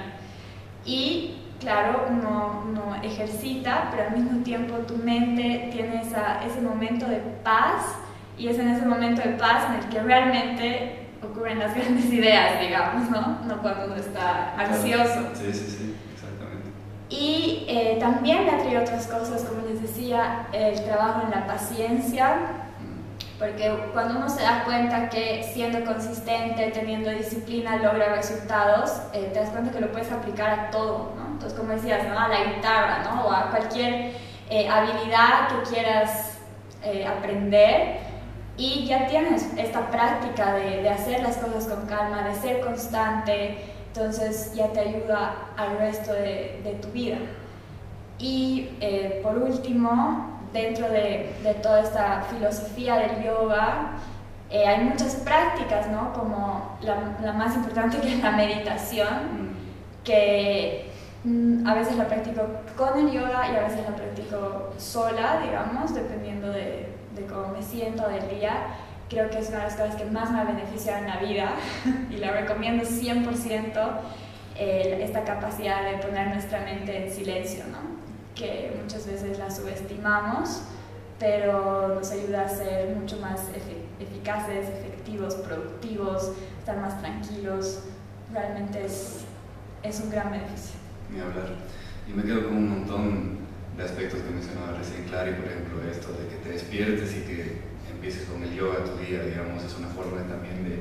Y 0.86 1.38
claro, 1.60 2.06
uno, 2.10 2.64
uno 2.68 2.96
ejercita, 3.04 3.90
pero 3.92 4.10
al 4.10 4.18
mismo 4.18 4.44
tiempo 4.44 4.76
tu 4.80 4.98
mente 4.98 5.70
tiene 5.72 6.02
esa, 6.02 6.44
ese 6.46 6.62
momento 6.62 7.08
de 7.08 7.18
paz 7.44 7.96
y 8.38 8.48
es 8.48 8.60
en 8.60 8.70
ese 8.70 8.86
momento 8.86 9.22
de 9.22 9.36
paz 9.36 9.66
en 9.70 9.84
el 9.84 9.90
que 9.90 10.02
realmente 10.02 11.08
ocurren 11.24 11.60
las 11.60 11.76
grandes 11.76 12.06
ideas, 12.06 12.60
digamos, 12.62 13.10
¿no? 13.10 13.40
No 13.46 13.62
cuando 13.62 13.86
uno 13.86 13.96
está 13.96 14.56
ansioso. 14.58 15.32
Sí, 15.34 15.54
sí, 15.54 15.76
sí. 15.78 15.85
Y 17.10 17.66
eh, 17.68 17.98
también 18.00 18.46
le 18.46 18.52
atrae 18.52 18.78
otras 18.80 19.08
cosas, 19.08 19.44
como 19.44 19.68
les 19.68 19.82
decía, 19.82 20.48
el 20.52 20.84
trabajo 20.84 21.22
en 21.24 21.32
la 21.32 21.46
paciencia, 21.46 22.38
porque 23.38 23.90
cuando 23.92 24.18
uno 24.18 24.30
se 24.30 24.42
da 24.42 24.64
cuenta 24.64 25.10
que 25.10 25.44
siendo 25.54 25.84
consistente, 25.84 26.72
teniendo 26.72 27.10
disciplina, 27.10 27.76
logra 27.78 28.16
resultados, 28.16 29.02
eh, 29.14 29.30
te 29.34 29.40
das 29.40 29.50
cuenta 29.50 29.72
que 29.72 29.82
lo 29.82 29.92
puedes 29.92 30.12
aplicar 30.12 30.60
a 30.60 30.72
todo, 30.72 31.14
¿no? 31.18 31.28
Entonces, 31.34 31.58
como 31.60 31.74
decías, 31.74 32.08
¿no? 32.08 32.18
A 32.18 32.30
la 32.30 32.44
guitarra, 32.46 33.04
¿no? 33.04 33.28
O 33.28 33.32
a 33.32 33.50
cualquier 33.50 34.14
eh, 34.50 34.70
habilidad 34.70 35.50
que 35.50 35.70
quieras 35.70 36.38
eh, 36.82 37.06
aprender 37.06 37.98
y 38.58 38.86
ya 38.86 39.06
tienes 39.08 39.50
esta 39.58 39.92
práctica 39.92 40.54
de, 40.54 40.84
de, 40.84 40.90
hacer 40.90 41.22
las 41.22 41.36
cosas 41.36 41.66
con 41.66 41.86
calma, 41.88 42.24
de 42.30 42.36
ser 42.36 42.62
constante, 42.62 43.58
entonces 43.96 44.54
ya 44.54 44.68
te 44.74 44.82
ayuda 44.82 45.36
al 45.56 45.78
resto 45.78 46.12
de, 46.12 46.78
tu 46.82 46.90
vida. 46.90 47.18
Y 48.20 48.70
por 49.24 49.38
último, 49.38 50.40
dentro 50.52 50.90
de, 50.90 51.34
toda 51.64 51.82
esta 51.82 52.22
filosofía 52.24 52.98
del 52.98 53.24
yoga, 53.24 53.92
eh, 54.50 54.68
hay 54.68 54.84
muchas 54.84 55.16
prácticas, 55.16 55.88
¿no? 55.88 56.14
Como 56.14 56.78
la, 56.82 57.34
más 57.34 57.56
importante 57.56 57.98
que 58.02 58.16
es 58.16 58.24
la 58.24 58.32
meditación, 58.32 59.56
que 60.04 60.92
mm, 61.24 61.66
a 61.66 61.74
veces 61.74 61.96
la 61.96 62.08
practico 62.08 62.42
con 62.76 63.00
el 63.00 63.12
yoga 63.12 63.50
y 63.52 63.56
a 63.56 63.62
veces 63.62 63.80
la 63.90 63.96
practico 63.96 64.74
sola, 64.78 65.40
digamos, 65.44 65.96
dependiendo 65.96 66.50
de, 66.52 66.94
de 67.16 67.26
cómo 67.26 67.48
me 67.50 67.64
siento 67.64 68.08
del 68.10 68.28
día. 68.30 68.68
Creo 69.10 69.30
que 69.30 69.40
es 69.40 69.50
una 69.50 69.60
de 69.60 69.64
las 69.66 69.76
cosas 69.76 69.96
que 69.96 70.06
más 70.06 70.32
me 70.32 70.40
ha 70.40 70.44
beneficiado 70.46 71.00
en 71.00 71.08
la 71.08 71.18
vida 71.18 71.56
y 72.10 72.18
la 72.18 72.32
recomiendo 72.32 72.84
100%, 72.84 74.00
eh, 74.58 75.00
esta 75.04 75.24
capacidad 75.24 75.84
de 75.84 75.98
poner 75.98 76.30
nuestra 76.30 76.62
mente 76.62 77.06
en 77.06 77.12
silencio, 77.12 77.66
¿no? 77.72 77.96
que 78.36 78.78
muchas 78.82 79.08
veces 79.08 79.40
la 79.40 79.50
subestimamos, 79.50 80.62
pero 81.18 81.96
nos 81.96 82.12
ayuda 82.12 82.44
a 82.44 82.50
ser 82.50 82.96
mucho 82.96 83.18
más 83.20 83.42
eficaces, 84.00 84.68
efectivos, 84.68 85.36
productivos, 85.36 86.34
estar 86.60 86.78
más 86.78 87.00
tranquilos. 87.00 87.84
Realmente 88.34 88.86
es, 88.86 89.22
es 89.82 90.02
un 90.02 90.10
gran 90.10 90.30
beneficio. 90.32 90.76
Ni 91.10 91.22
hablar. 91.22 91.48
Yo 92.08 92.16
me 92.16 92.24
quedo 92.24 92.48
con 92.50 92.58
un 92.58 92.70
montón 92.70 93.38
de 93.78 93.84
aspectos 93.84 94.22
que 94.22 94.30
mencionaba 94.30 94.78
recién 94.78 95.06
Clary, 95.06 95.34
por 95.34 95.46
ejemplo, 95.46 95.90
esto 95.90 96.12
de 96.12 96.28
que 96.28 96.36
te 96.44 96.50
despiertes 96.50 97.16
y 97.16 97.22
que 97.22 97.62
empieces 98.06 98.30
con 98.30 98.44
el 98.44 98.54
yoga 98.54 98.86
tu 98.86 99.02
día, 99.02 99.24
digamos, 99.26 99.64
es 99.64 99.76
una 99.80 99.88
forma 99.88 100.22
también 100.30 100.62
de 100.62 100.78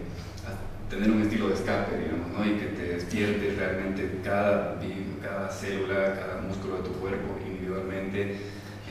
tener 0.90 1.10
un 1.10 1.22
estilo 1.22 1.48
de 1.48 1.54
escape, 1.54 1.96
digamos, 1.96 2.28
¿no? 2.36 2.44
y 2.44 2.60
que 2.60 2.76
te 2.76 3.00
despierte 3.00 3.56
realmente 3.56 4.20
cada, 4.22 4.78
cada 5.22 5.48
célula, 5.48 6.20
cada 6.20 6.42
músculo 6.42 6.76
de 6.76 6.82
tu 6.82 6.92
cuerpo 7.00 7.40
individualmente, 7.40 8.36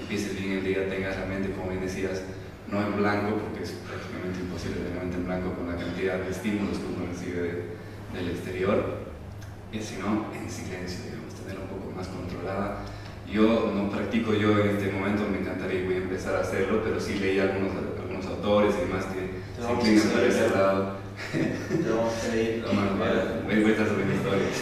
empieces 0.02 0.34
bien 0.36 0.54
el 0.54 0.64
día, 0.64 0.90
tengas 0.90 1.16
la 1.20 1.28
mente, 1.28 1.52
como 1.52 1.70
bien 1.70 1.82
decías, 1.82 2.24
no 2.68 2.82
en 2.82 2.98
blanco, 2.98 3.38
porque 3.38 3.70
es 3.70 3.78
prácticamente 3.86 4.42
imposible 4.42 4.82
tener 4.82 4.96
la 4.98 5.02
mente 5.04 5.18
en 5.18 5.26
blanco 5.26 5.54
con 5.54 5.70
la 5.70 5.78
cantidad 5.78 6.18
de 6.18 6.32
estímulos 6.32 6.80
que 6.80 6.90
uno 6.90 7.06
recibe 7.06 7.78
del 8.18 8.30
exterior, 8.34 9.14
sino 9.78 10.34
en 10.34 10.50
silencio, 10.50 11.06
digamos, 11.06 11.38
tenerla 11.38 11.70
un 11.70 11.70
poco 11.70 11.94
más 11.96 12.08
controlada. 12.08 12.82
Yo 13.30 13.72
no 13.74 13.92
practico 13.92 14.34
yo 14.34 14.58
en 14.58 14.76
este 14.76 14.92
momento, 14.92 15.22
me 15.30 15.38
encantaría 15.38 15.86
voy 15.86 15.96
a 15.96 15.98
empezar 15.98 16.36
a 16.36 16.42
hacerlo, 16.42 16.82
pero 16.84 17.00
sí 17.00 17.20
leí 17.20 17.40
algunos, 17.40 17.74
algunos 18.24 18.38
autores 18.38 18.76
y 18.76 18.88
demás 18.88 19.06
que 19.06 19.44
se 19.62 19.72
inclinan 19.74 20.08
para 20.14 20.28
ese 20.28 20.50
lado. 20.50 21.04
Voy, 23.46 23.62
voy 23.62 23.70
a 23.70 23.74
estar 23.74 23.88
subiendo 23.88 24.14
historias. 24.16 24.56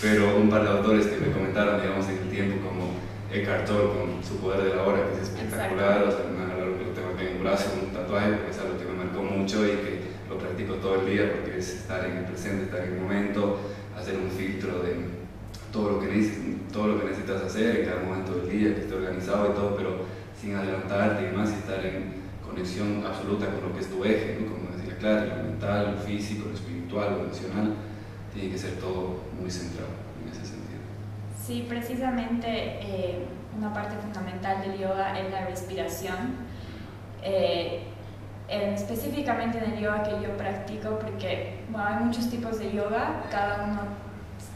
Pero 0.00 0.36
un 0.38 0.48
par 0.48 0.62
de 0.62 0.70
autores 0.70 1.06
que 1.06 1.26
me 1.26 1.32
comentaron, 1.32 1.80
digamos, 1.80 2.08
en 2.08 2.18
el 2.18 2.30
tiempo, 2.30 2.66
como 2.66 2.94
Eckhart 3.32 3.66
Tolle 3.66 3.92
con 3.92 4.24
su 4.24 4.36
poder 4.40 4.62
de 4.62 4.74
la 4.76 4.82
hora, 4.84 5.04
que 5.04 5.20
es 5.20 5.28
espectacular, 5.28 6.04
o 6.04 6.10
sea, 6.10 6.24
lo, 6.24 6.66
lo 6.66 6.90
tengo 6.96 7.10
aquí 7.14 7.26
en 7.26 7.36
un 7.36 7.42
brazo, 7.42 7.76
un 7.82 7.92
tatuaje, 7.92 8.32
porque 8.32 8.50
es 8.50 8.58
algo 8.58 8.78
que 8.78 8.84
me 8.86 9.04
marcó 9.04 9.22
mucho 9.22 9.66
y 9.66 9.76
que 9.76 10.00
lo 10.28 10.38
practico 10.38 10.74
todo 10.76 11.00
el 11.00 11.06
día, 11.06 11.32
porque 11.34 11.58
es 11.58 11.84
estar 11.84 12.04
en 12.06 12.16
el 12.16 12.24
presente, 12.24 12.64
estar 12.64 12.80
en 12.80 12.94
el 12.94 13.00
momento, 13.00 13.60
hacer 13.94 14.16
un 14.16 14.30
filtro 14.30 14.80
de 14.80 15.20
todo 15.70 15.92
lo 15.92 16.00
que 16.00 16.06
necesitas, 16.06 16.72
todo 16.72 16.86
lo 16.88 17.00
que 17.00 17.04
necesitas 17.04 17.42
hacer 17.42 17.76
en 17.80 17.86
cada 17.86 18.02
momento 18.02 18.34
del 18.36 18.48
día, 18.48 18.74
que 18.74 18.80
esté 18.80 18.94
organizado 18.94 19.50
y 19.52 19.54
todo, 19.54 19.76
pero 19.76 19.96
sin 20.40 20.54
adelantarte 20.54 21.28
y 21.28 21.36
más, 21.36 21.50
y 21.50 21.54
estar 21.54 21.84
en 21.84 22.19
conexión 22.50 23.04
absoluta 23.06 23.46
con 23.46 23.68
lo 23.68 23.74
que 23.74 23.80
es 23.80 23.90
tu 23.90 24.04
eje, 24.04 24.38
¿no? 24.40 24.52
como 24.52 24.76
decía 24.76 24.96
claro, 24.98 25.36
lo 25.36 25.42
mental, 25.44 25.94
lo 25.96 26.02
físico, 26.02 26.48
lo 26.48 26.54
espiritual, 26.54 27.12
lo 27.12 27.24
emocional, 27.24 27.74
tiene 28.34 28.50
que 28.50 28.58
ser 28.58 28.72
todo 28.78 29.20
muy 29.40 29.50
centrado 29.50 29.90
en 30.22 30.30
ese 30.30 30.44
sentido. 30.44 30.80
Sí, 31.44 31.66
precisamente 31.68 32.46
eh, 32.46 33.24
una 33.56 33.72
parte 33.72 33.96
fundamental 33.96 34.60
del 34.62 34.78
yoga 34.78 35.18
es 35.18 35.30
la 35.30 35.46
respiración. 35.46 36.50
Eh, 37.22 37.82
específicamente 38.50 39.58
en 39.58 39.72
el 39.72 39.80
yoga 39.80 40.02
que 40.02 40.10
yo 40.26 40.36
practico, 40.36 40.98
porque 40.98 41.60
bueno, 41.70 41.86
hay 41.86 42.04
muchos 42.04 42.28
tipos 42.28 42.58
de 42.58 42.72
yoga, 42.72 43.22
cada 43.30 43.64
uno, 43.64 43.80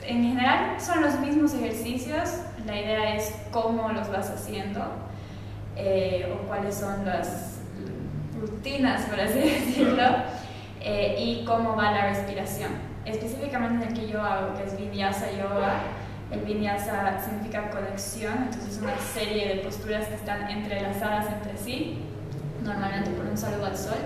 en 0.05 0.25
general 0.25 0.81
son 0.81 1.03
los 1.03 1.19
mismos 1.21 1.55
ejercicios, 1.55 2.41
la 2.67 2.81
idea 2.81 3.15
es 3.15 3.33
cómo 3.53 3.91
los 3.91 4.11
vas 4.11 4.31
haciendo 4.31 4.81
eh, 5.77 6.33
o 6.35 6.47
cuáles 6.49 6.75
son 6.75 7.05
las 7.05 7.54
rutinas, 8.65 9.03
por 9.03 9.21
así 9.21 9.39
decirlo, 9.41 10.03
eh, 10.81 11.17
y 11.19 11.45
cómo 11.45 11.77
va 11.77 11.93
la 11.93 12.07
respiración. 12.09 12.73
Específicamente 13.05 13.85
en 13.85 13.93
el 13.93 13.99
que 13.99 14.09
yo 14.09 14.23
hago, 14.23 14.57
que 14.57 14.65
es 14.65 14.79
Vinyasa 14.79 15.31
Yoga, 15.33 15.83
el 16.31 16.41
Vinyasa 16.41 17.21
significa 17.23 17.71
conexión, 17.71 18.35
entonces 18.45 18.77
es 18.77 18.83
una 18.83 18.97
serie 18.99 19.49
de 19.49 19.55
posturas 19.57 20.07
que 20.07 20.15
están 20.15 20.51
entrelazadas 20.51 21.27
entre 21.33 21.57
sí, 21.59 21.99
normalmente 22.63 23.11
por 23.11 23.27
un 23.27 23.37
saludo 23.37 23.67
al 23.67 23.77
sol. 23.77 23.99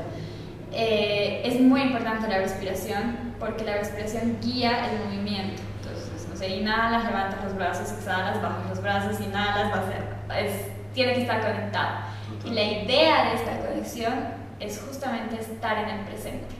Eh, 0.72 1.42
es 1.44 1.60
muy 1.60 1.80
importante 1.80 2.28
la 2.28 2.38
respiración 2.38 3.34
porque 3.38 3.64
la 3.64 3.76
respiración 3.76 4.38
guía 4.42 4.90
el 4.90 5.06
movimiento. 5.06 5.62
Entonces, 5.80 6.28
no 6.28 6.36
sé, 6.36 6.48
inhalas, 6.48 7.04
levantas 7.04 7.42
los 7.44 7.54
brazos, 7.54 7.92
exhalas, 7.92 8.42
bajas 8.42 8.68
los 8.68 8.82
brazos, 8.82 9.20
inhalas, 9.20 9.72
va 9.72 9.78
a 9.78 9.86
ser, 9.86 10.46
es, 10.46 10.92
tiene 10.92 11.14
que 11.14 11.22
estar 11.22 11.40
conectado. 11.40 12.00
Y 12.44 12.50
la 12.50 12.62
idea 12.62 13.30
de 13.30 13.34
esta 13.36 13.58
conexión 13.60 14.37
es 14.60 14.80
justamente 14.80 15.40
estar 15.40 15.78
en 15.78 15.88
el 15.88 16.04
presente, 16.06 16.54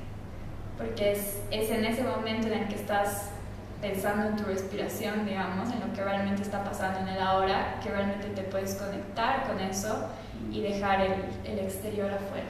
porque 0.77 1.13
es, 1.13 1.39
es 1.51 1.71
en 1.71 1.85
ese 1.85 2.03
momento 2.05 2.47
en 2.47 2.55
el 2.55 2.69
que 2.69 2.77
estás 2.77 3.31
pensando 3.81 4.27
en 4.27 4.37
tu 4.37 4.45
respiración, 4.45 5.25
digamos, 5.25 5.71
en 5.73 5.81
lo 5.81 5.93
que 5.95 6.03
realmente 6.03 6.43
está 6.43 6.65
pasando 6.65 7.01
en 7.01 7.09
el 7.09 7.21
ahora, 7.21 7.79
que 7.83 7.91
realmente 7.91 8.29
te 8.29 8.43
puedes 8.43 8.75
conectar 8.75 9.47
con 9.47 9.61
eso 9.61 10.09
y 10.51 10.63
dejar 10.63 11.01
el, 11.01 11.15
el 11.45 11.59
exterior 11.61 12.11
afuera. 12.11 12.47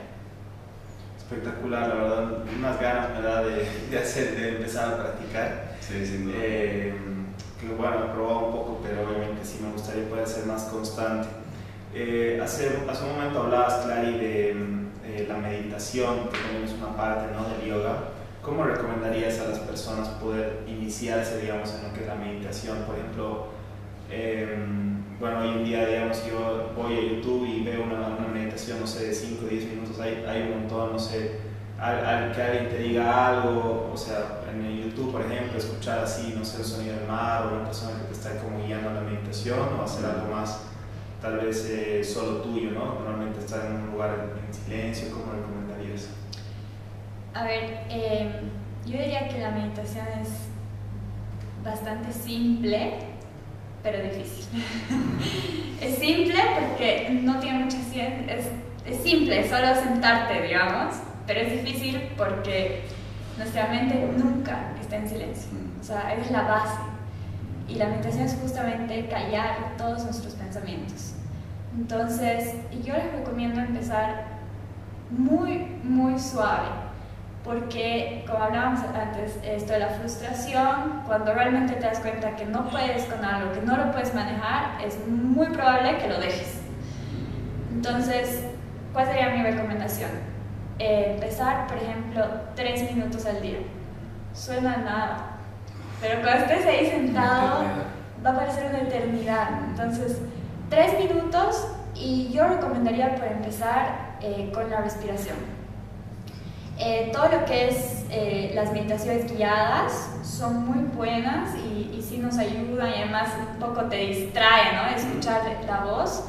Espectacular, 1.19 1.89
la 1.89 1.95
verdad, 1.95 2.43
unas 2.57 2.81
ganas 2.81 3.11
me 3.11 3.21
da 3.21 3.43
de, 3.43 3.69
de 3.91 3.99
hacer, 3.99 4.35
de 4.35 4.49
empezar 4.57 4.95
a 4.95 4.97
practicar. 4.97 5.77
Sí, 5.81 6.07
sin 6.07 6.25
duda. 6.25 6.37
Eh, 6.39 6.95
que 7.61 7.69
bueno, 7.75 8.05
he 8.05 8.09
probado 8.15 8.47
un 8.47 8.53
poco, 8.53 8.81
pero 8.83 9.03
obviamente 9.03 9.45
sí 9.45 9.59
me 9.63 9.73
gustaría 9.73 10.09
poder 10.09 10.27
ser 10.27 10.47
más 10.47 10.63
constante. 10.65 11.29
Eh, 11.95 12.41
hace, 12.43 12.71
hace 12.89 13.05
un 13.05 13.17
momento 13.17 13.43
hablabas, 13.43 13.85
Clary, 13.85 14.19
de 14.19 14.55
eh, 15.19 15.27
la 15.29 15.37
meditación, 15.37 16.29
que 16.29 16.39
también 16.39 16.65
es 16.65 16.73
una 16.73 16.97
parte 16.97 17.33
¿no? 17.33 17.49
del 17.49 17.69
yoga. 17.69 18.11
¿Cómo 18.43 18.65
recomendarías 18.65 19.41
a 19.41 19.49
las 19.49 19.59
personas 19.59 20.09
poder 20.09 20.63
iniciarse, 20.67 21.41
digamos, 21.41 21.75
en 21.75 21.89
lo 21.89 21.95
que 21.95 22.01
es 22.01 22.07
la 22.07 22.15
meditación? 22.15 22.79
Por 22.87 22.97
ejemplo, 22.97 23.49
eh, 24.11 24.57
bueno, 25.21 25.41
hoy 25.41 25.49
en 25.49 25.65
día, 25.65 25.87
digamos, 25.87 26.25
yo 26.27 26.73
voy 26.77 26.97
a 26.97 27.03
YouTube 27.03 27.47
y 27.47 27.65
veo 27.65 27.83
una, 27.83 28.17
una 28.17 28.29
meditación, 28.33 28.81
no 28.81 28.87
sé, 28.87 29.09
de 29.09 29.15
5 29.15 29.45
o 29.45 29.49
10 29.49 29.65
minutos, 29.67 30.01
hay, 30.01 30.25
hay 30.27 30.43
un 30.43 30.61
montón, 30.61 30.93
no 30.93 30.99
sé, 30.99 31.41
al, 31.79 32.05
al 32.05 32.33
que 32.33 32.43
alguien 32.43 32.69
te 32.69 32.79
diga 32.79 33.27
algo, 33.29 33.91
o 33.93 33.97
sea, 33.97 34.43
en 34.51 34.83
YouTube, 34.83 35.13
por 35.13 35.23
ejemplo, 35.23 35.59
escuchar 35.59 36.01
así, 36.01 36.35
no 36.37 36.45
sé, 36.45 36.59
el 36.59 36.65
sonido 36.65 36.97
del 36.97 37.07
mar 37.07 37.47
o 37.47 37.57
una 37.57 37.65
persona 37.65 37.99
que 37.99 38.07
te 38.07 38.13
está 38.13 38.41
como 38.43 38.65
guiando 38.65 38.91
a 38.91 38.95
la 38.95 39.01
meditación 39.03 39.59
o 39.79 39.83
hacer 39.83 40.07
algo 40.07 40.35
más, 40.35 40.63
tal 41.21 41.39
vez 41.39 41.67
eh, 41.71 42.03
solo 42.05 42.43
tuyo, 42.43 42.71
¿no? 42.71 42.95
Normalmente 42.95 43.41
estar 43.41 43.67
en 43.67 43.77
un 43.77 43.91
lugar 43.93 44.33
en 44.45 44.48
silencio, 44.69 45.11
¿cómo 45.11 45.33
recomendarías? 45.33 46.09
A 47.35 47.45
ver, 47.45 47.85
eh, 47.89 48.31
yo 48.85 48.99
diría 48.99 49.29
que 49.29 49.39
la 49.39 49.51
meditación 49.51 50.07
es 50.21 50.29
bastante 51.65 52.13
simple, 52.13 52.99
pero 53.83 54.03
difícil. 54.03 54.47
es 55.81 55.95
simple 55.97 56.41
porque 56.61 57.21
no 57.23 57.41
tiene 57.41 57.65
mucha 57.65 57.79
ciencia, 57.79 58.35
es, 58.35 58.47
es 58.85 59.03
simple, 59.03 59.49
solo 59.49 59.75
sentarte, 59.75 60.43
digamos, 60.43 60.97
pero 61.27 61.41
es 61.41 61.65
difícil 61.65 62.11
porque 62.17 62.83
nuestra 63.39 63.69
mente 63.69 63.95
nunca 64.17 64.73
está 64.81 64.97
en 64.97 65.09
silencio, 65.09 65.49
o 65.81 65.85
sea, 65.85 66.15
es 66.15 66.31
la 66.31 66.43
base. 66.43 66.79
Y 67.69 67.75
la 67.75 67.87
meditación 67.87 68.25
es 68.25 68.39
justamente 68.41 69.09
callar 69.09 69.77
todos 69.77 70.03
nuestros 70.05 70.33
pensamientos. 70.35 71.13
Entonces, 71.77 72.55
yo 72.83 72.95
les 72.95 73.13
recomiendo 73.13 73.61
empezar 73.61 74.28
muy, 75.11 75.81
muy 75.83 76.19
suave, 76.19 76.69
porque 77.45 78.25
como 78.27 78.45
hablábamos 78.45 78.81
antes, 78.81 79.39
esto 79.43 79.73
de 79.73 79.79
la 79.81 79.89
frustración, 79.89 81.03
cuando 81.07 81.33
realmente 81.33 81.75
te 81.75 81.87
das 81.87 82.01
cuenta 82.01 82.37
que 82.37 82.45
no 82.45 82.69
puedes 82.69 83.05
con 83.05 83.25
algo, 83.25 83.53
que 83.53 83.63
no 83.63 83.77
lo 83.77 83.91
puedes 83.91 84.15
manejar, 84.15 84.81
es 84.85 84.99
muy 85.07 85.47
probable 85.49 85.99
que 85.99 86.09
lo 86.09 86.21
dejes. 86.21 86.61
Entonces, 87.73 88.45
¿cuál 88.93 89.07
sería 89.07 89.31
mi 89.31 89.43
recomendación? 89.43 90.11
Eh, 90.79 91.15
empezar, 91.15 91.67
por 91.67 91.77
ejemplo, 91.77 92.25
tres 92.55 92.83
minutos 92.95 93.25
al 93.27 93.41
día. 93.41 93.59
Suena 94.33 94.77
nada, 94.77 95.39
pero 96.01 96.21
cuando 96.23 96.45
estés 96.45 96.67
ahí 96.67 96.87
sentado 96.87 97.65
va 98.25 98.31
a 98.31 98.37
parecer 98.37 98.67
una 98.71 98.81
eternidad. 98.81 99.49
Entonces, 99.71 100.19
tres 100.69 100.99
minutos 100.99 101.67
y 101.95 102.31
yo 102.33 102.47
recomendaría 102.47 103.17
para 103.17 103.33
empezar 103.33 104.08
eh, 104.23 104.51
con 104.53 104.71
la 104.71 104.81
respiración. 104.81 105.37
Eh, 106.79 107.11
todo 107.13 107.29
lo 107.29 107.45
que 107.45 107.69
es 107.69 108.05
eh, 108.11 108.53
las 108.55 108.73
meditaciones 108.73 109.31
guiadas 109.33 110.11
son 110.23 110.65
muy 110.65 110.85
buenas 110.97 111.57
y, 111.57 111.91
y 111.93 112.03
sí 112.03 112.19
nos 112.19 112.39
ayudan 112.39 112.91
y 112.91 113.03
además 113.03 113.31
un 113.53 113.59
poco 113.59 113.83
te 113.89 113.97
distrae, 113.97 114.75
¿no? 114.75 114.87
Escuchar 114.97 115.43
la 115.67 115.81
voz, 115.81 116.25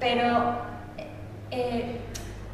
pero 0.00 0.56
eh, 1.52 2.00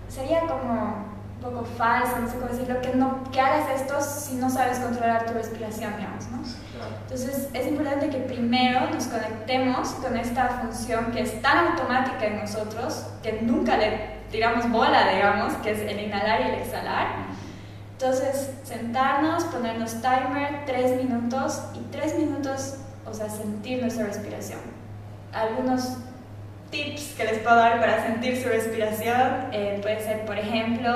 sería 0.08 0.40
como 0.40 1.09
un 1.40 1.52
poco 1.52 1.64
falso, 1.64 2.18
no 2.20 2.28
sé 2.28 2.36
cómo 2.36 2.48
decirlo, 2.48 2.80
que, 2.82 2.94
no, 2.94 3.24
que 3.32 3.40
hagas 3.40 3.80
esto 3.80 4.00
si 4.00 4.34
no 4.34 4.50
sabes 4.50 4.78
controlar 4.78 5.24
tu 5.24 5.32
respiración, 5.32 5.96
digamos, 5.96 6.28
¿no? 6.30 6.42
Entonces 7.02 7.48
es 7.52 7.66
importante 7.66 8.10
que 8.10 8.18
primero 8.18 8.90
nos 8.90 9.06
conectemos 9.06 9.88
con 9.94 10.16
esta 10.16 10.48
función 10.48 11.12
que 11.12 11.22
es 11.22 11.40
tan 11.42 11.68
automática 11.68 12.26
en 12.26 12.40
nosotros, 12.40 13.06
que 13.22 13.40
nunca 13.42 13.76
le 13.76 14.20
tiramos 14.30 14.70
bola, 14.70 15.12
digamos, 15.12 15.54
que 15.54 15.72
es 15.72 15.80
el 15.80 16.00
inhalar 16.00 16.40
y 16.42 16.44
el 16.44 16.54
exhalar. 16.56 17.06
Entonces, 17.92 18.50
sentarnos, 18.62 19.44
ponernos 19.44 20.00
timer, 20.00 20.64
tres 20.66 20.96
minutos 20.96 21.62
y 21.74 21.80
tres 21.90 22.16
minutos, 22.16 22.76
o 23.06 23.12
sea, 23.12 23.28
sentir 23.28 23.80
nuestra 23.82 24.06
respiración. 24.06 24.60
Algunos 25.32 25.96
tips 26.70 27.14
que 27.16 27.24
les 27.24 27.38
puedo 27.40 27.56
dar 27.56 27.80
para 27.80 28.02
sentir 28.04 28.40
su 28.40 28.48
respiración 28.48 29.48
eh, 29.52 29.78
puede 29.82 30.02
ser, 30.02 30.24
por 30.24 30.38
ejemplo, 30.38 30.90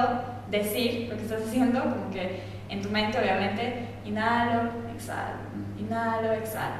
decir 0.50 1.08
lo 1.08 1.16
que 1.16 1.22
estás 1.22 1.42
haciendo, 1.42 1.80
como 1.80 2.10
que 2.10 2.42
en 2.68 2.82
tu 2.82 2.88
mente, 2.90 3.18
obviamente, 3.18 3.88
inhalo, 4.04 4.70
exhalo, 4.94 5.36
inhalo, 5.78 6.32
exhalo. 6.32 6.76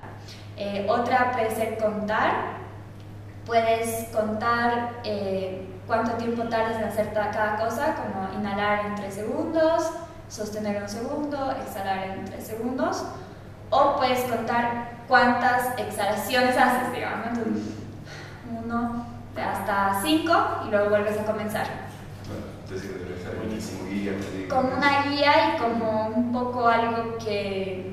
Eh, 0.57 0.87
otra 0.89 1.33
puede 1.33 1.51
ser 1.51 1.79
contar. 1.79 2.65
Puedes 3.45 4.09
contar 4.09 4.93
eh, 5.05 5.67
cuánto 5.87 6.13
tiempo 6.13 6.45
tardas 6.45 6.77
en 6.79 6.85
hacer 6.85 7.13
cada 7.13 7.57
cosa, 7.57 7.95
como 7.95 8.33
inhalar 8.41 8.87
en 8.87 8.95
3 8.95 9.15
segundos, 9.15 9.91
sostener 10.29 10.83
un 10.83 10.89
segundo, 10.89 11.53
exhalar 11.53 12.09
en 12.09 12.25
3 12.25 12.43
segundos. 12.43 13.05
O 13.71 13.97
puedes 13.97 14.21
contar 14.21 14.93
cuántas 15.09 15.79
exhalaciones 15.79 16.57
haces, 16.57 16.93
digamos. 16.93 17.27
Entonces, 17.29 17.75
uno 18.65 19.07
hasta 19.37 20.01
5 20.03 20.33
y 20.67 20.71
luego 20.71 20.91
vuelves 20.91 21.19
a 21.19 21.25
comenzar. 21.25 21.67
Buenísimo, 22.67 23.91
guía, 23.91 24.13
Como 24.49 24.75
una 24.75 25.03
guía 25.05 25.55
y 25.55 25.61
como 25.61 26.07
un 26.09 26.33
poco 26.33 26.67
algo 26.67 27.19
que 27.19 27.93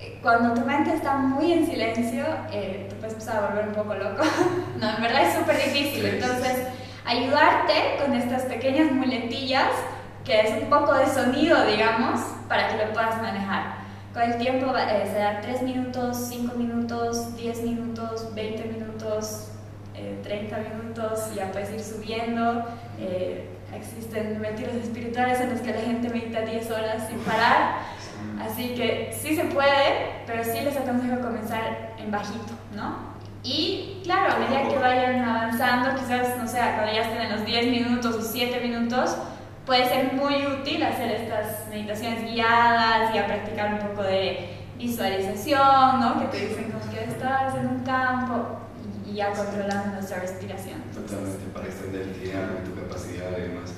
eh, 0.00 0.18
cuando 0.22 0.54
tu 0.54 0.64
mente 0.64 0.94
está 0.94 1.16
muy 1.16 1.52
en 1.52 1.66
silencio, 1.66 2.24
eh, 2.52 2.86
te 2.88 2.94
puedes 2.96 3.14
empezar 3.14 3.42
a 3.42 3.48
volver 3.48 3.68
un 3.68 3.74
poco 3.74 3.94
loco. 3.94 4.22
no, 4.80 4.96
en 4.96 5.02
verdad 5.02 5.22
es 5.22 5.34
súper 5.34 5.56
difícil. 5.56 6.06
Entonces, 6.06 6.68
ayudarte 7.04 7.98
con 8.00 8.14
estas 8.14 8.42
pequeñas 8.42 8.92
muletillas, 8.92 9.70
que 10.24 10.40
es 10.40 10.62
un 10.62 10.70
poco 10.70 10.94
de 10.94 11.06
sonido, 11.06 11.66
digamos, 11.66 12.20
para 12.48 12.68
que 12.68 12.84
lo 12.84 12.92
puedas 12.92 13.20
manejar. 13.20 13.74
Con 14.14 14.22
el 14.22 14.38
tiempo 14.38 14.72
eh, 14.76 15.10
será 15.12 15.40
3 15.40 15.62
minutos, 15.62 16.16
5 16.28 16.54
minutos, 16.54 17.36
10 17.36 17.62
minutos, 17.64 18.32
20 18.34 18.64
minutos, 18.66 19.48
eh, 19.94 20.20
30 20.22 20.58
minutos, 20.58 21.34
ya 21.34 21.50
puedes 21.50 21.72
ir 21.72 21.82
subiendo. 21.82 22.64
Eh, 22.98 23.55
existen 23.76 24.40
retiros 24.40 24.74
espirituales 24.74 25.40
en 25.40 25.50
los 25.50 25.60
que 25.60 25.72
la 25.72 25.80
gente 25.80 26.08
medita 26.08 26.40
10 26.40 26.70
horas 26.70 27.08
sin 27.08 27.18
parar. 27.20 27.78
Así 28.40 28.74
que 28.74 29.14
sí 29.18 29.36
se 29.36 29.44
puede, 29.44 30.22
pero 30.26 30.42
sí 30.44 30.60
les 30.62 30.76
aconsejo 30.76 31.20
comenzar 31.20 31.94
en 31.98 32.10
bajito, 32.10 32.54
¿no? 32.74 33.16
Y 33.42 34.00
claro, 34.02 34.34
a 34.34 34.38
medida 34.38 34.68
que 34.68 34.78
vayan 34.78 35.22
avanzando, 35.22 35.94
quizás, 35.94 36.36
no 36.36 36.48
sé, 36.48 36.58
cuando 36.74 36.92
ya 36.92 37.02
estén 37.02 37.22
en 37.22 37.32
los 37.32 37.44
10 37.44 37.66
minutos 37.66 38.16
o 38.16 38.20
7 38.20 38.60
minutos, 38.60 39.16
puede 39.64 39.88
ser 39.88 40.12
muy 40.14 40.46
útil 40.46 40.82
hacer 40.82 41.12
estas 41.12 41.68
meditaciones 41.68 42.24
guiadas 42.24 43.14
y 43.14 43.18
a 43.18 43.26
practicar 43.26 43.74
un 43.74 43.78
poco 43.80 44.02
de 44.02 44.50
visualización, 44.76 46.00
¿no? 46.00 46.20
Que 46.20 46.26
te 46.26 46.48
dicen 46.48 46.72
como 46.72 46.92
que 46.92 47.04
estás 47.04 47.54
en 47.54 47.66
un 47.68 47.80
campo 47.84 48.65
ya 49.16 49.32
controlando 49.32 49.94
nuestra 49.94 50.20
respiración. 50.20 50.82
Totalmente, 50.94 51.46
para 51.52 51.66
extender 51.66 52.02
el 52.02 52.12
tiempo 52.12 52.60
y 52.62 52.68
tu 52.68 52.74
capacidad 52.76 53.30
y 53.38 53.48
demás. 53.48 53.72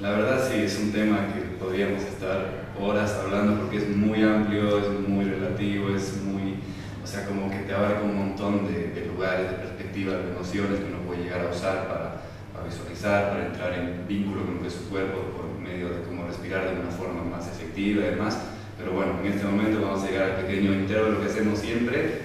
La 0.00 0.10
verdad 0.12 0.48
sí, 0.50 0.60
es 0.60 0.78
un 0.78 0.92
tema 0.92 1.28
que 1.32 1.40
podríamos 1.62 2.02
estar 2.02 2.72
horas 2.80 3.12
hablando 3.22 3.60
porque 3.60 3.76
es 3.76 3.96
muy 3.96 4.22
amplio, 4.22 4.78
es 4.78 5.08
muy 5.08 5.26
relativo, 5.26 5.94
es 5.94 6.22
muy, 6.22 6.56
o 7.04 7.06
sea, 7.06 7.26
como 7.26 7.50
que 7.50 7.58
te 7.58 7.74
abarca 7.74 8.02
un 8.02 8.16
montón 8.16 8.66
de, 8.66 8.88
de 8.88 9.06
lugares, 9.06 9.50
de 9.50 9.56
perspectivas, 9.58 10.24
de 10.24 10.30
emociones 10.30 10.80
que 10.80 10.86
uno 10.86 11.02
puede 11.06 11.24
llegar 11.24 11.46
a 11.46 11.50
usar 11.50 11.86
para, 11.86 12.64
visualizar, 12.64 13.30
para 13.30 13.46
entrar 13.46 13.72
en 13.74 14.06
vínculo 14.08 14.44
con 14.44 14.56
lo 14.56 14.62
que 14.62 14.68
es 14.68 14.74
su 14.74 14.88
cuerpo 14.88 15.20
por 15.36 15.58
medio 15.58 15.88
de 15.88 16.02
cómo 16.02 16.26
respirar 16.26 16.74
de 16.74 16.80
una 16.80 16.90
forma 16.90 17.22
más 17.24 17.46
efectiva 17.48 18.06
y 18.06 18.10
demás. 18.10 18.38
Pero 18.78 18.92
bueno, 18.92 19.20
en 19.22 19.32
este 19.32 19.44
momento 19.44 19.82
vamos 19.82 20.04
a 20.04 20.10
llegar 20.10 20.30
al 20.30 20.46
pequeño 20.46 20.72
intervalo 20.72 21.20
que 21.20 21.26
hacemos 21.26 21.58
siempre. 21.58 22.22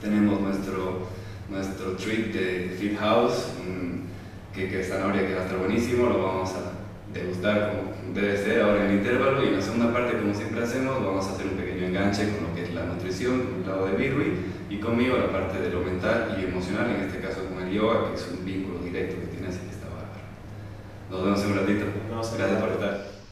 Tenemos 0.00 0.40
nuestro, 0.40 1.08
nuestro 1.48 1.92
treat 1.92 2.32
de 2.32 2.76
Fit 2.78 2.98
House, 2.98 3.54
un 3.60 4.06
que, 4.54 4.68
que 4.68 4.82
zanahoria 4.82 5.26
que 5.26 5.34
va 5.34 5.40
a 5.40 5.44
estar 5.44 5.58
buenísimo, 5.58 6.08
lo 6.08 6.22
vamos 6.22 6.50
a 6.52 6.72
degustar 7.12 7.70
como 7.70 8.14
debe 8.14 8.36
ser 8.36 8.62
ahora 8.62 8.84
en 8.84 8.90
el 8.90 8.98
intervalo 8.98 9.44
y 9.44 9.48
en 9.48 9.56
la 9.56 9.62
segunda 9.62 9.92
parte, 9.92 10.18
como 10.18 10.34
siempre 10.34 10.62
hacemos, 10.62 11.04
vamos 11.04 11.26
a 11.26 11.32
hacer 11.32 11.46
un 11.46 11.56
pequeño 11.56 11.86
enganche 11.86 12.30
con 12.30 12.48
lo 12.48 12.54
que 12.54 12.64
es 12.64 12.74
la 12.74 12.84
nutrición, 12.86 13.42
con 13.42 13.62
el 13.62 13.68
lado 13.68 13.86
de 13.86 13.96
Birwi 13.96 14.32
y 14.70 14.78
conmigo 14.78 15.16
la 15.16 15.30
parte 15.30 15.60
de 15.60 15.70
lo 15.70 15.80
mental 15.80 16.36
y 16.38 16.44
emocional, 16.44 16.90
en 16.90 17.02
este 17.06 17.20
caso 17.20 17.44
con 17.44 17.66
el 17.66 17.72
yoga, 17.72 18.08
que 18.08 18.14
es 18.14 18.28
un 18.28 18.44
vínculo 18.44 18.80
directo 18.80 19.16
que 19.20 19.26
tiene, 19.26 19.48
así 19.48 19.60
que 19.60 19.70
está 19.70 19.86
bárbaro. 19.88 20.20
Nos 21.10 21.24
vemos 21.24 21.42
en 21.42 21.52
un 21.52 21.58
ratito. 21.58 21.84
Gracias 22.36 22.60
por 22.60 22.70
estar. 22.70 23.07